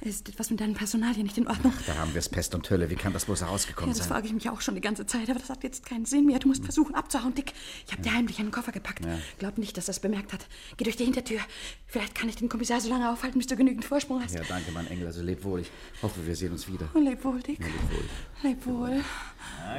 ist 0.00 0.28
etwas 0.28 0.50
mit 0.50 0.60
deinen 0.60 0.74
Personalien 0.74 1.24
nicht 1.24 1.38
in 1.38 1.48
Ordnung. 1.48 1.72
Da 1.86 1.96
haben 1.96 2.12
wir 2.14 2.18
es 2.20 2.28
Pest 2.28 2.54
und 2.54 2.68
Hölle. 2.70 2.88
Wie 2.90 2.94
kann 2.94 3.12
das 3.12 3.24
bloß 3.24 3.42
herausgekommen 3.42 3.90
Ja, 3.90 3.98
das 3.98 4.06
sein? 4.06 4.14
frage 4.14 4.26
ich 4.28 4.32
mich 4.32 4.48
auch 4.48 4.60
schon 4.60 4.74
die 4.74 4.80
ganze 4.80 5.06
Zeit, 5.06 5.28
aber 5.28 5.38
das 5.38 5.50
hat 5.50 5.62
jetzt 5.64 5.84
keinen 5.86 6.04
Sinn 6.06 6.26
mehr. 6.26 6.38
Du 6.38 6.48
musst 6.48 6.64
versuchen 6.64 6.94
abzuhauen, 6.94 7.34
Dick. 7.34 7.52
Ich 7.86 7.92
habe 7.92 8.02
dir 8.02 8.12
heimlich 8.12 8.38
einen 8.38 8.50
Koffer 8.50 8.72
gepackt. 8.72 9.04
Ja. 9.04 9.18
Glaub 9.38 9.58
nicht, 9.58 9.76
dass 9.76 9.88
er 9.88 9.92
es 9.92 10.00
bemerkt 10.00 10.32
hat. 10.32 10.46
Geh 10.76 10.84
durch 10.84 10.96
die 10.96 11.04
Hintertür. 11.04 11.40
Vielleicht 11.86 12.14
kann 12.14 12.28
ich 12.28 12.36
den 12.36 12.48
Kommissar 12.48 12.80
so 12.80 12.88
lange 12.88 13.10
aufhalten, 13.10 13.38
bis 13.38 13.46
du 13.48 13.56
genügend 13.56 13.84
Vorsprung 13.84 14.22
hast. 14.22 14.34
Ja, 14.34 14.42
danke, 14.48 14.70
mein 14.72 14.86
Engel. 14.86 15.06
Also 15.06 15.22
leb 15.22 15.42
wohl. 15.44 15.60
Ich 15.60 15.70
hoffe, 16.02 16.24
wir 16.26 16.36
sehen 16.36 16.52
uns 16.52 16.68
wieder. 16.68 16.88
Leb 16.94 17.24
wohl, 17.24 17.40
Dick. 17.42 17.58
leb 17.58 17.68
wohl. 17.90 18.04
Leb 18.50 18.66
wohl. 18.66 19.04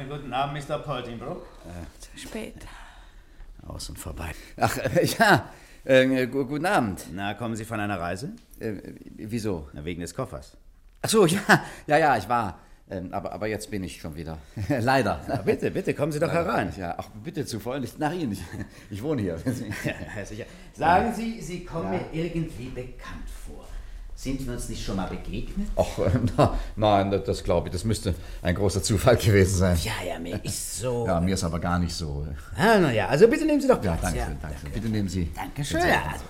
guten 0.08 0.32
Abend, 0.32 0.68
Mr. 0.68 0.78
Poltingbrook. 0.78 1.46
Spät. 2.16 2.66
Aus 3.66 3.88
und 3.88 3.98
vorbei. 3.98 4.34
Ach, 4.56 4.76
äh, 4.78 5.06
ja. 5.18 5.50
Äh, 5.84 6.26
gu- 6.26 6.44
guten 6.46 6.66
Abend. 6.66 7.06
Na, 7.14 7.34
kommen 7.34 7.56
Sie 7.56 7.64
von 7.64 7.80
einer 7.80 7.98
Reise? 7.98 8.32
Äh, 8.58 8.74
wieso? 9.16 9.68
Na, 9.72 9.84
wegen 9.84 10.00
des 10.00 10.14
Koffers. 10.14 10.56
Ach 11.02 11.08
so, 11.08 11.26
ja. 11.36 11.40
Ja, 11.86 11.98
ja, 11.98 12.16
ich 12.16 12.28
war. 12.28 12.58
Ähm, 12.90 13.14
aber, 13.14 13.32
aber 13.32 13.46
jetzt 13.46 13.70
bin 13.70 13.84
ich 13.84 14.00
schon 14.00 14.16
wieder. 14.16 14.36
Leider. 14.68 15.20
Na, 15.28 15.36
bitte, 15.36 15.70
bitte, 15.70 15.94
kommen 15.94 16.12
Sie 16.12 16.18
doch 16.18 16.26
Leider. 16.28 16.44
herein. 16.44 16.72
Ja, 16.76 16.94
ach, 16.98 17.08
bitte 17.22 17.46
zu 17.46 17.60
freundlich. 17.60 17.96
Nach 17.98 18.12
Ihnen. 18.12 18.32
Ich, 18.32 18.42
ich 18.90 19.02
wohne 19.02 19.22
hier. 19.22 19.38
Ja. 20.36 20.44
Sagen 20.74 21.14
Sie, 21.14 21.40
Sie 21.40 21.64
kommen 21.64 21.90
mir 21.90 22.04
irgendwie 22.12 22.68
bekannt 22.68 23.28
vor. 23.46 23.64
Sind 24.22 24.46
wir 24.46 24.52
uns 24.52 24.68
nicht 24.68 24.84
schon 24.84 24.96
mal 24.96 25.06
begegnet? 25.06 25.68
Ach, 25.76 25.98
äh, 25.98 26.10
na, 26.36 26.58
nein, 26.76 27.10
das- 27.24 27.42
glaube 27.42 27.68
ich. 27.68 27.72
Das 27.72 27.84
müsste 27.84 28.14
ein 28.42 28.54
großer 28.54 28.82
Zufall 28.82 29.16
gewesen 29.16 29.56
sein. 29.56 29.78
Ja, 29.82 29.92
ja, 30.06 30.18
mir 30.18 30.38
ist 30.44 30.78
so. 30.80 31.06
Ja, 31.06 31.18
mir 31.22 31.32
ist 31.32 31.42
aber 31.42 31.58
gar 31.58 31.78
nicht 31.78 31.94
so. 31.94 32.26
Ah, 32.54 32.78
na 32.78 32.92
ja, 32.92 33.06
also 33.08 33.26
bitte 33.28 33.46
nehmen 33.46 33.62
Sie 33.62 33.68
doch 33.68 33.82
Ja, 33.82 33.92
Platz. 33.96 34.02
danke 34.12 34.20
schön, 34.26 34.36
danke 34.42 34.58
schön. 34.60 34.72
Bitte 34.72 34.88
nehmen 34.90 35.08
Sie. 35.08 35.30
Dankeschön. 35.34 35.80
Ja, 35.80 36.02
also, 36.12 36.24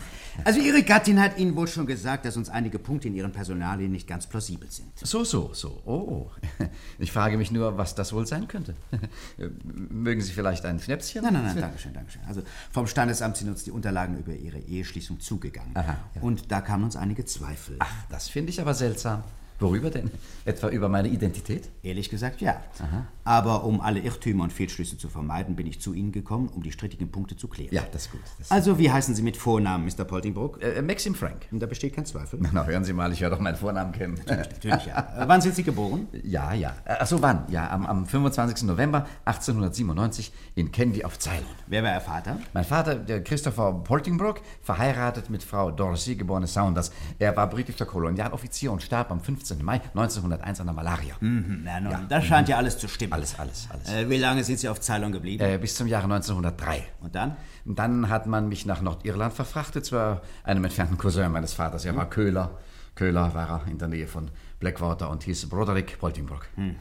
also 0.44 0.60
Ihre 0.60 0.82
Gattin 0.82 1.20
hat 1.20 1.38
Ihnen 1.38 1.56
wohl 1.56 1.68
schon 1.68 1.86
gesagt, 1.86 2.24
dass 2.24 2.36
uns 2.36 2.48
einige 2.48 2.78
Punkte 2.78 3.08
in 3.08 3.14
Ihren 3.14 3.32
Personalien 3.32 3.92
nicht 3.92 4.06
ganz 4.06 4.26
plausibel 4.26 4.70
sind. 4.70 4.88
So, 4.96 5.24
so, 5.24 5.50
so. 5.52 5.82
Oh, 5.84 6.30
ich 6.98 7.12
frage 7.12 7.36
mich 7.36 7.50
nur, 7.50 7.76
was 7.78 7.94
das 7.94 8.12
wohl 8.12 8.26
sein 8.26 8.48
könnte. 8.48 8.74
Mögen 9.64 10.20
Sie 10.20 10.32
vielleicht 10.32 10.64
ein 10.64 10.80
Schnäpschen? 10.80 11.22
Nein, 11.22 11.34
nein, 11.34 11.44
nein, 11.44 11.60
Dankeschön, 11.60 11.92
Dankeschön. 11.92 12.22
Also 12.26 12.42
vom 12.70 12.86
Standesamt 12.86 13.36
sind 13.36 13.48
uns 13.48 13.64
die 13.64 13.70
Unterlagen 13.70 14.18
über 14.18 14.32
Ihre 14.32 14.58
Eheschließung 14.58 15.20
zugegangen. 15.20 15.74
Aha, 15.74 15.96
Und 16.20 16.50
da 16.50 16.60
kamen 16.60 16.84
uns 16.84 16.96
einige 16.96 17.24
Zweifel. 17.24 17.76
Ach, 17.78 17.92
das 18.08 18.28
finde 18.28 18.50
ich 18.50 18.60
aber 18.60 18.74
seltsam. 18.74 19.22
Worüber 19.60 19.90
denn? 19.90 20.10
Etwa 20.46 20.68
über 20.70 20.88
meine 20.88 21.08
Identität? 21.08 21.68
Ehrlich 21.82 22.08
gesagt, 22.08 22.40
ja. 22.40 22.62
Aber 23.24 23.64
um 23.64 23.80
alle 23.80 24.00
Irrtümer 24.00 24.44
und 24.44 24.52
Fehlschlüsse 24.52 24.96
zu 24.98 25.08
vermeiden, 25.08 25.56
bin 25.56 25.66
ich 25.66 25.80
zu 25.80 25.92
Ihnen 25.94 26.12
gekommen, 26.12 26.48
um 26.48 26.62
die 26.62 26.72
strittigen 26.72 27.10
Punkte 27.10 27.36
zu 27.36 27.48
klären. 27.48 27.74
Ja, 27.74 27.82
das 27.92 28.06
ist 28.06 28.12
gut. 28.12 28.20
Das 28.38 28.50
Also, 28.50 28.78
wie 28.78 28.90
heißen 28.90 29.14
Sie 29.14 29.22
mit 29.22 29.36
Vornamen, 29.36 29.84
Mr. 29.86 30.04
Poltingbrook? 30.04 30.62
äh, 30.62 30.82
Maxim 30.82 31.14
Frank. 31.14 31.46
Da 31.50 31.66
besteht 31.66 31.94
kein 31.94 32.06
Zweifel. 32.06 32.40
Na, 32.52 32.64
hören 32.64 32.84
Sie 32.84 32.92
mal, 32.92 33.12
ich 33.12 33.20
höre 33.22 33.30
doch 33.30 33.38
meinen 33.40 33.56
Vornamen 33.56 33.92
kennen. 33.92 34.18
Natürlich, 34.26 34.86
ja. 34.86 34.98
Äh, 35.18 35.28
Wann 35.28 35.40
sind 35.40 35.54
Sie 35.54 35.62
geboren? 35.62 36.08
Ja, 36.22 36.52
ja. 36.52 36.74
Ach 36.84 37.06
so, 37.06 37.20
wann? 37.22 37.44
Ja, 37.48 37.70
am, 37.70 37.86
am 37.86 38.06
25. 38.06 38.62
November 38.66 39.06
1897 39.24 40.32
in 40.54 40.70
Candy 40.72 41.04
auf 41.04 41.18
Ceylon. 41.18 41.44
Wer 41.66 41.82
war 41.82 41.94
Ihr 41.94 42.00
Vater? 42.00 42.38
Mein 42.52 42.64
Vater, 42.64 42.94
der 42.96 43.22
Christopher 43.22 43.72
Poltingbrook, 43.84 44.40
verheiratet 44.62 45.30
mit 45.30 45.42
Frau 45.42 45.70
Dorsey, 45.70 46.14
geborene 46.16 46.46
Saunders. 46.46 46.92
Er 47.18 47.36
war 47.36 47.48
britischer 47.48 47.86
Kolonialoffizier 47.86 48.70
und 48.72 48.82
starb 48.82 49.10
am 49.10 49.20
15. 49.20 49.64
Mai 49.64 49.80
1901 49.94 50.60
an 50.60 50.66
der 50.66 50.74
Malaria. 50.74 51.14
Mhm, 51.20 51.62
na 51.64 51.80
nun, 51.80 52.08
das 52.08 52.24
scheint 52.24 52.48
ja 52.48 52.56
alles 52.56 52.78
zu 52.78 52.88
stimmen. 52.88 53.12
Alles, 53.20 53.38
alles, 53.38 53.68
alles. 53.70 53.88
Äh, 53.90 54.08
wie 54.08 54.16
lange 54.16 54.42
sind 54.44 54.58
Sie 54.58 54.68
auf 54.68 54.80
Ceylon 54.80 55.12
geblieben? 55.12 55.44
Äh, 55.44 55.58
bis 55.58 55.74
zum 55.74 55.86
Jahre 55.86 56.04
1903. 56.04 56.84
Und 57.00 57.14
dann? 57.14 57.36
Und 57.66 57.78
dann 57.78 58.08
hat 58.08 58.26
man 58.26 58.48
mich 58.48 58.64
nach 58.66 58.80
Nordirland 58.80 59.34
verfrachtet, 59.34 59.84
zu 59.84 60.20
einem 60.44 60.64
entfernten 60.64 60.96
Cousin 60.96 61.30
meines 61.30 61.52
Vaters. 61.52 61.84
Er 61.84 61.94
war 61.96 62.08
Köhler. 62.08 62.58
Köhler 62.96 63.32
war 63.34 63.48
er 63.64 63.70
in 63.70 63.78
der 63.78 63.88
Nähe 63.88 64.06
von 64.06 64.30
Blackwater 64.58 65.08
und 65.08 65.22
hieß 65.22 65.48
Broderick 65.48 65.98
Poltingbrook. 65.98 66.46
Hm, 66.56 66.74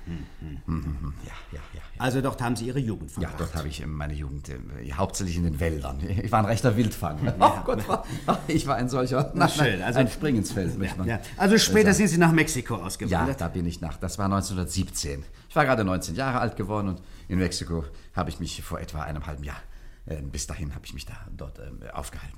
Mhm, 0.66 1.14
Ja, 1.26 1.32
ja, 1.52 1.60
ja. 1.74 1.82
Also 1.98 2.20
dort 2.22 2.42
haben 2.42 2.56
Sie 2.56 2.66
Ihre 2.66 2.80
Jugend 2.80 3.12
Ja, 3.12 3.30
verbracht. 3.30 3.40
dort 3.40 3.56
habe 3.56 3.68
ich 3.68 3.86
meine 3.86 4.14
Jugend 4.14 4.50
äh, 4.50 4.58
hauptsächlich 4.92 5.38
in 5.38 5.44
den 5.44 5.60
Wäldern. 5.60 6.00
Ich 6.24 6.32
war 6.32 6.40
ein 6.40 6.46
rechter 6.46 6.76
Wildfang. 6.76 7.20
Oh 7.40 7.52
Gott, 7.64 7.84
ich 8.48 8.68
war 8.68 8.76
ein 8.76 8.90
solcher. 8.90 9.32
Na 9.36 9.48
schön, 9.48 9.82
also- 9.82 10.00
ein 10.00 10.10
Spring 10.10 10.36
ins 10.36 10.52
Feld, 10.52 10.78
möchte 10.78 10.98
man. 10.98 11.08
Ja. 11.08 11.20
Also 11.38 11.58
später 11.58 11.94
sagen. 11.94 11.98
sind 11.98 12.08
Sie 12.10 12.18
nach 12.18 12.32
Mexiko 12.32 12.78
Ja, 12.78 12.84
ausgewandert. 12.86 13.40
da 13.40 13.48
bin 13.48 13.66
ich 13.66 13.80
nach. 13.80 13.98
Das 13.98 14.18
war 14.18 14.26
1917. 14.26 15.24
Ich 15.50 15.56
war 15.56 15.66
gerade 15.66 15.84
19 15.84 16.16
Jahre 16.16 16.40
alt 16.40 16.56
geworden 16.56 16.90
und 16.90 17.02
in 17.28 17.40
Mexiko 17.40 17.84
habe 18.14 18.30
ich 18.30 18.40
mich 18.40 18.62
vor 18.62 18.80
etwa 18.80 19.02
einem 19.02 19.26
halben 19.26 19.44
Jahr, 19.44 19.58
äh, 20.06 20.22
bis 20.22 20.46
dahin 20.46 20.76
habe 20.76 20.86
ich 20.86 20.94
mich 20.94 21.06
da 21.08 21.14
dort 21.36 21.58
ähm, 21.60 21.80
aufgehalten. 21.92 22.38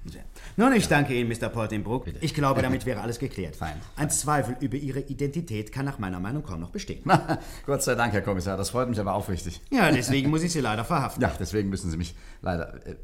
Nun, 0.55 0.71
ich 0.73 0.87
danke 0.87 1.13
Ihnen, 1.13 1.29
Mr. 1.29 1.49
Poltingbrook. 1.49 2.05
Ich 2.21 2.33
glaube, 2.33 2.61
damit 2.61 2.85
wäre 2.87 3.01
alles 3.01 3.19
geklärt. 3.19 3.57
Fein. 3.57 3.75
Ein 3.97 4.09
Zweifel 4.09 4.55
über 4.61 4.77
Ihre 4.77 5.01
Identität 5.01 5.71
kann 5.73 5.85
nach 5.85 5.99
meiner 5.99 6.19
Meinung 6.21 6.41
kaum 6.43 6.61
noch 6.61 6.71
bestehen. 6.71 7.03
Gott 7.65 7.83
sei 7.83 7.95
Dank, 7.95 8.13
Herr 8.13 8.21
Kommissar, 8.21 8.55
das 8.55 8.69
freut 8.69 8.87
mich 8.89 8.99
aber 8.99 9.13
aufrichtig. 9.13 9.59
Ja, 9.71 9.91
deswegen 9.91 10.29
muss 10.29 10.43
ich 10.43 10.51
Sie 10.53 10.61
leider 10.61 10.85
verhaften. 10.85 11.21
Ja, 11.21 11.33
deswegen 11.37 11.69
müssen 11.69 11.91
Sie 11.91 11.97
mich 11.97 12.15
leider. 12.41 12.85
Äh, 12.87 12.95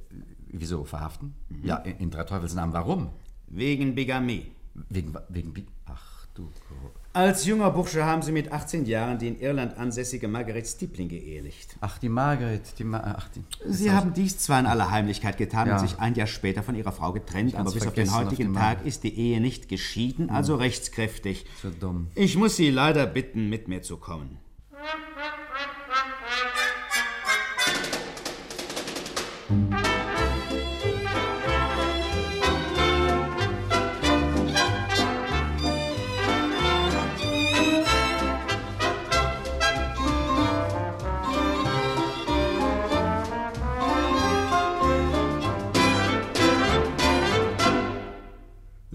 wieso 0.48 0.86
verhaften? 0.86 1.36
Ja, 1.64 1.76
in, 1.78 1.98
in 1.98 2.12
drei 2.12 2.24
Teufelsnamen. 2.24 2.74
Warum? 2.74 3.10
Wegen 3.48 3.94
Bigamie. 3.96 4.52
Wegen. 4.90 5.14
wegen 5.30 5.68
Ach 5.86 6.26
du. 6.34 6.46
Gro- 6.70 6.92
Als 7.18 7.46
junger 7.46 7.72
Bursche 7.72 8.06
haben 8.06 8.22
Sie 8.22 8.32
mit 8.32 8.52
18 8.52 8.86
Jahren 8.86 9.18
die 9.18 9.28
in 9.28 9.40
Irland 9.40 9.76
ansässige 9.76 10.28
Margaret 10.28 10.68
Stipling 10.68 11.10
geehelicht. 11.10 11.76
Ach, 11.82 11.98
die 11.98 12.10
Margaret. 12.10 12.78
Die 12.78 12.84
Ma 12.84 13.16
ach, 13.18 13.28
die, 13.30 13.42
Sie 13.66 13.90
haben 13.90 14.14
dies 14.14 14.38
zwar 14.38 14.60
in 14.60 14.68
aller 14.68 14.92
Heimlichkeit 14.92 15.36
getan 15.36 15.68
Ja. 15.68 15.74
und 15.74 15.80
sich 15.80 15.98
ein 15.98 16.14
Jahr 16.14 16.28
später 16.28 16.62
von 16.62 16.76
Ihrer 16.76 16.92
Frau 16.92 17.14
getrennt, 17.14 17.56
aber 17.56 17.72
bis 17.72 17.88
auf 17.88 17.96
den 17.96 18.08
auf 18.10 18.18
heutigen 18.18 18.54
die 18.54 18.60
Tag 18.60 18.86
ist 18.86 19.02
die 19.04 19.18
Ehe 19.18 19.42
nicht 19.42 19.68
geschieden, 19.68 20.30
also 20.30 20.58
rechtskräftig. 20.58 21.48
So 21.60 21.72
dumm. 21.72 22.10
Ich 22.14 22.38
muss 22.38 22.56
Sie 22.56 22.70
leider 22.70 23.08
bitten, 23.08 23.50
mit 23.50 23.68
mir 23.68 23.82
zu 23.82 23.98
kommen. 23.98 24.38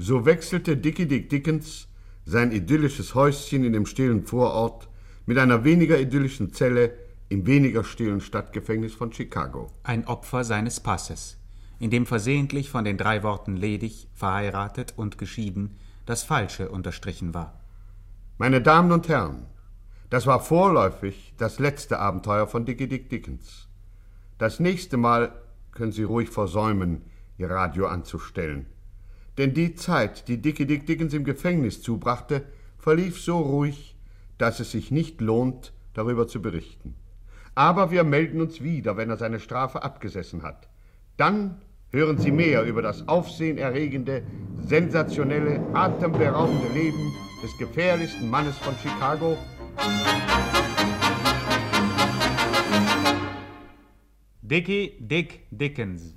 So 0.05 0.27
wechselte 0.27 0.77
Dickie 0.77 1.07
Dick 1.07 1.31
Dickens 1.31 1.87
sein 2.25 2.51
idyllisches 2.51 3.15
Häuschen 3.15 3.63
in 3.63 3.73
dem 3.73 3.87
stillen 3.87 4.25
Vorort 4.25 4.89
mit 5.27 5.39
einer 5.39 5.63
weniger 5.63 5.97
idyllischen 5.97 6.53
Zelle 6.53 6.95
im 7.29 7.47
weniger 7.47 7.85
stillen 7.85 8.21
Stadtgefängnis 8.21 8.95
von 8.95 9.13
Chicago. 9.13 9.71
Ein 9.85 10.09
Opfer 10.09 10.43
seines 10.43 10.81
Passes, 10.81 11.39
in 11.79 11.93
dem 11.93 12.05
versehentlich 12.05 12.69
von 12.69 12.85
den 12.85 12.99
drei 12.99 13.23
Worten 13.23 13.57
ledig, 13.57 14.09
verheiratet 14.13 14.93
und 14.97 15.19
geschieden 15.19 15.77
das 16.05 16.25
Falsche 16.25 16.69
unterstrichen 16.69 17.33
war. 17.33 17.61
Meine 18.39 18.61
Damen 18.61 18.91
und 18.91 19.07
Herren, 19.07 19.47
das 20.11 20.27
war 20.27 20.41
vorläufig 20.41 21.33
das 21.39 21.61
letzte 21.61 22.01
Abenteuer 22.01 22.49
von 22.49 22.65
Dickie 22.65 22.89
Dick 22.89 23.09
Dickens. 23.09 23.69
Das 24.39 24.59
nächste 24.59 24.97
Mal 24.97 25.33
können 25.71 25.93
Sie 25.93 26.03
ruhig 26.03 26.29
versäumen, 26.29 27.03
Ihr 27.39 27.51
Radio 27.51 27.87
anzustellen. 27.87 28.67
Denn 29.39 29.55
die 29.55 29.75
Zeit, 29.75 30.29
die 30.29 30.41
Dickie 30.41 30.67
Dick 30.67 30.87
Dickens 30.87 31.15
im 31.15 31.25
Gefängnis 31.25 31.81
zubrachte, 31.83 32.45
verlief 32.79 33.21
so 33.21 33.39
ruhig, 33.39 33.97
dass 34.39 34.61
es 34.61 34.73
sich 34.73 34.91
nicht 34.91 35.21
lohnt, 35.21 35.73
darüber 35.95 36.27
zu 36.29 36.43
berichten. 36.43 36.95
Aber 37.55 37.91
wir 37.91 38.05
melden 38.05 38.41
uns 38.41 38.63
wieder, 38.63 38.97
wenn 38.97 39.11
er 39.11 39.17
seine 39.17 39.41
Strafe 39.41 39.83
abgesessen 39.83 40.43
hat. 40.43 40.69
Dann 41.17 41.61
hören 41.91 42.19
Sie 42.19 42.33
mehr 42.33 42.65
über 42.65 42.81
das 42.83 43.07
aufsehenerregende, 43.07 44.23
sensationelle, 44.65 45.61
atemberaubende 45.75 46.73
Leben 46.73 47.13
des 47.43 47.57
gefährlichsten 47.59 48.31
Mannes 48.31 48.57
von 48.59 48.75
Chicago. 48.83 49.37
Dickie 54.41 54.97
Dick 55.01 55.47
Dickens. 55.51 56.15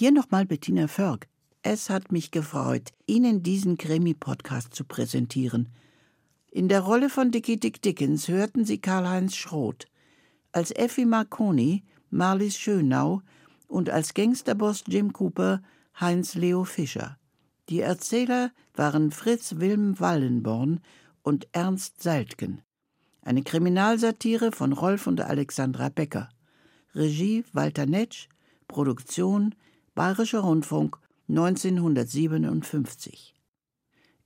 Hier 0.00 0.12
nochmal 0.12 0.46
Bettina 0.46 0.88
Förg. 0.88 1.28
Es 1.60 1.90
hat 1.90 2.10
mich 2.10 2.30
gefreut, 2.30 2.94
Ihnen 3.04 3.42
diesen 3.42 3.76
Krimi-Podcast 3.76 4.74
zu 4.74 4.84
präsentieren. 4.84 5.68
In 6.50 6.68
der 6.68 6.80
Rolle 6.80 7.10
von 7.10 7.30
Dickie 7.30 7.60
Dick 7.60 7.82
Dickens 7.82 8.26
hörten 8.26 8.64
Sie 8.64 8.78
Karl-Heinz 8.78 9.36
Schroth, 9.36 9.88
als 10.52 10.70
Effi 10.70 11.04
Marconi 11.04 11.84
Marlies 12.08 12.56
Schönau 12.56 13.20
und 13.68 13.90
als 13.90 14.14
Gangsterboss 14.14 14.84
Jim 14.86 15.12
Cooper 15.12 15.60
Heinz 16.00 16.34
Leo 16.34 16.64
Fischer. 16.64 17.18
Die 17.68 17.80
Erzähler 17.80 18.52
waren 18.72 19.10
Fritz 19.10 19.56
Wilm 19.56 20.00
Wallenborn 20.00 20.80
und 21.20 21.46
Ernst 21.52 22.02
Seiltgen. 22.02 22.62
Eine 23.20 23.42
Kriminalsatire 23.42 24.50
von 24.50 24.72
Rolf 24.72 25.06
und 25.06 25.20
Alexandra 25.20 25.90
Becker. 25.90 26.30
Regie 26.94 27.44
Walter 27.52 27.84
Netsch, 27.84 28.30
Produktion 28.66 29.54
Bayerischer 30.00 30.40
Rundfunk 30.40 30.96
1957. 31.28 33.34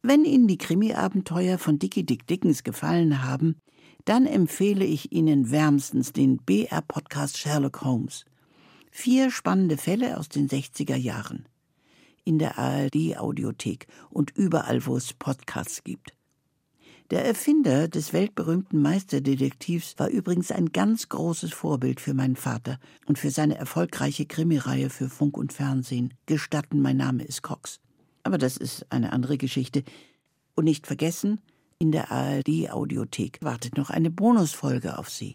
Wenn 0.02 0.24
Ihnen 0.24 0.46
die 0.46 0.56
Krimi-Abenteuer 0.56 1.58
von 1.58 1.80
Dickie 1.80 2.06
Dick 2.06 2.28
Dickens 2.28 2.62
gefallen 2.62 3.24
haben, 3.24 3.56
dann 4.04 4.24
empfehle 4.24 4.84
ich 4.84 5.10
Ihnen 5.10 5.50
wärmstens 5.50 6.12
den 6.12 6.36
BR-Podcast 6.36 7.38
Sherlock 7.38 7.82
Holmes. 7.82 8.24
Vier 8.92 9.32
spannende 9.32 9.76
Fälle 9.76 10.16
aus 10.16 10.28
den 10.28 10.48
60er 10.48 10.94
Jahren. 10.94 11.48
In 12.22 12.38
der 12.38 12.56
ARD-Audiothek 12.56 13.88
und 14.10 14.30
überall, 14.30 14.86
wo 14.86 14.96
es 14.96 15.12
Podcasts 15.12 15.82
gibt. 15.82 16.12
Der 17.10 17.22
Erfinder 17.24 17.86
des 17.86 18.14
weltberühmten 18.14 18.80
Meisterdetektivs 18.80 19.98
war 19.98 20.08
übrigens 20.08 20.50
ein 20.50 20.72
ganz 20.72 21.10
großes 21.10 21.52
Vorbild 21.52 22.00
für 22.00 22.14
meinen 22.14 22.36
Vater 22.36 22.78
und 23.06 23.18
für 23.18 23.30
seine 23.30 23.56
erfolgreiche 23.56 24.24
Krimireihe 24.24 24.88
für 24.88 25.10
Funk 25.10 25.36
und 25.36 25.52
Fernsehen. 25.52 26.14
Gestatten, 26.24 26.80
mein 26.80 26.96
Name 26.96 27.22
ist 27.24 27.42
Cox. 27.42 27.78
Aber 28.22 28.38
das 28.38 28.56
ist 28.56 28.90
eine 28.90 29.12
andere 29.12 29.36
Geschichte. 29.36 29.84
Und 30.54 30.64
nicht 30.64 30.86
vergessen, 30.86 31.42
in 31.78 31.92
der 31.92 32.10
ARD-Audiothek 32.10 33.38
wartet 33.42 33.76
noch 33.76 33.90
eine 33.90 34.10
Bonusfolge 34.10 34.98
auf 34.98 35.10
Sie. 35.10 35.32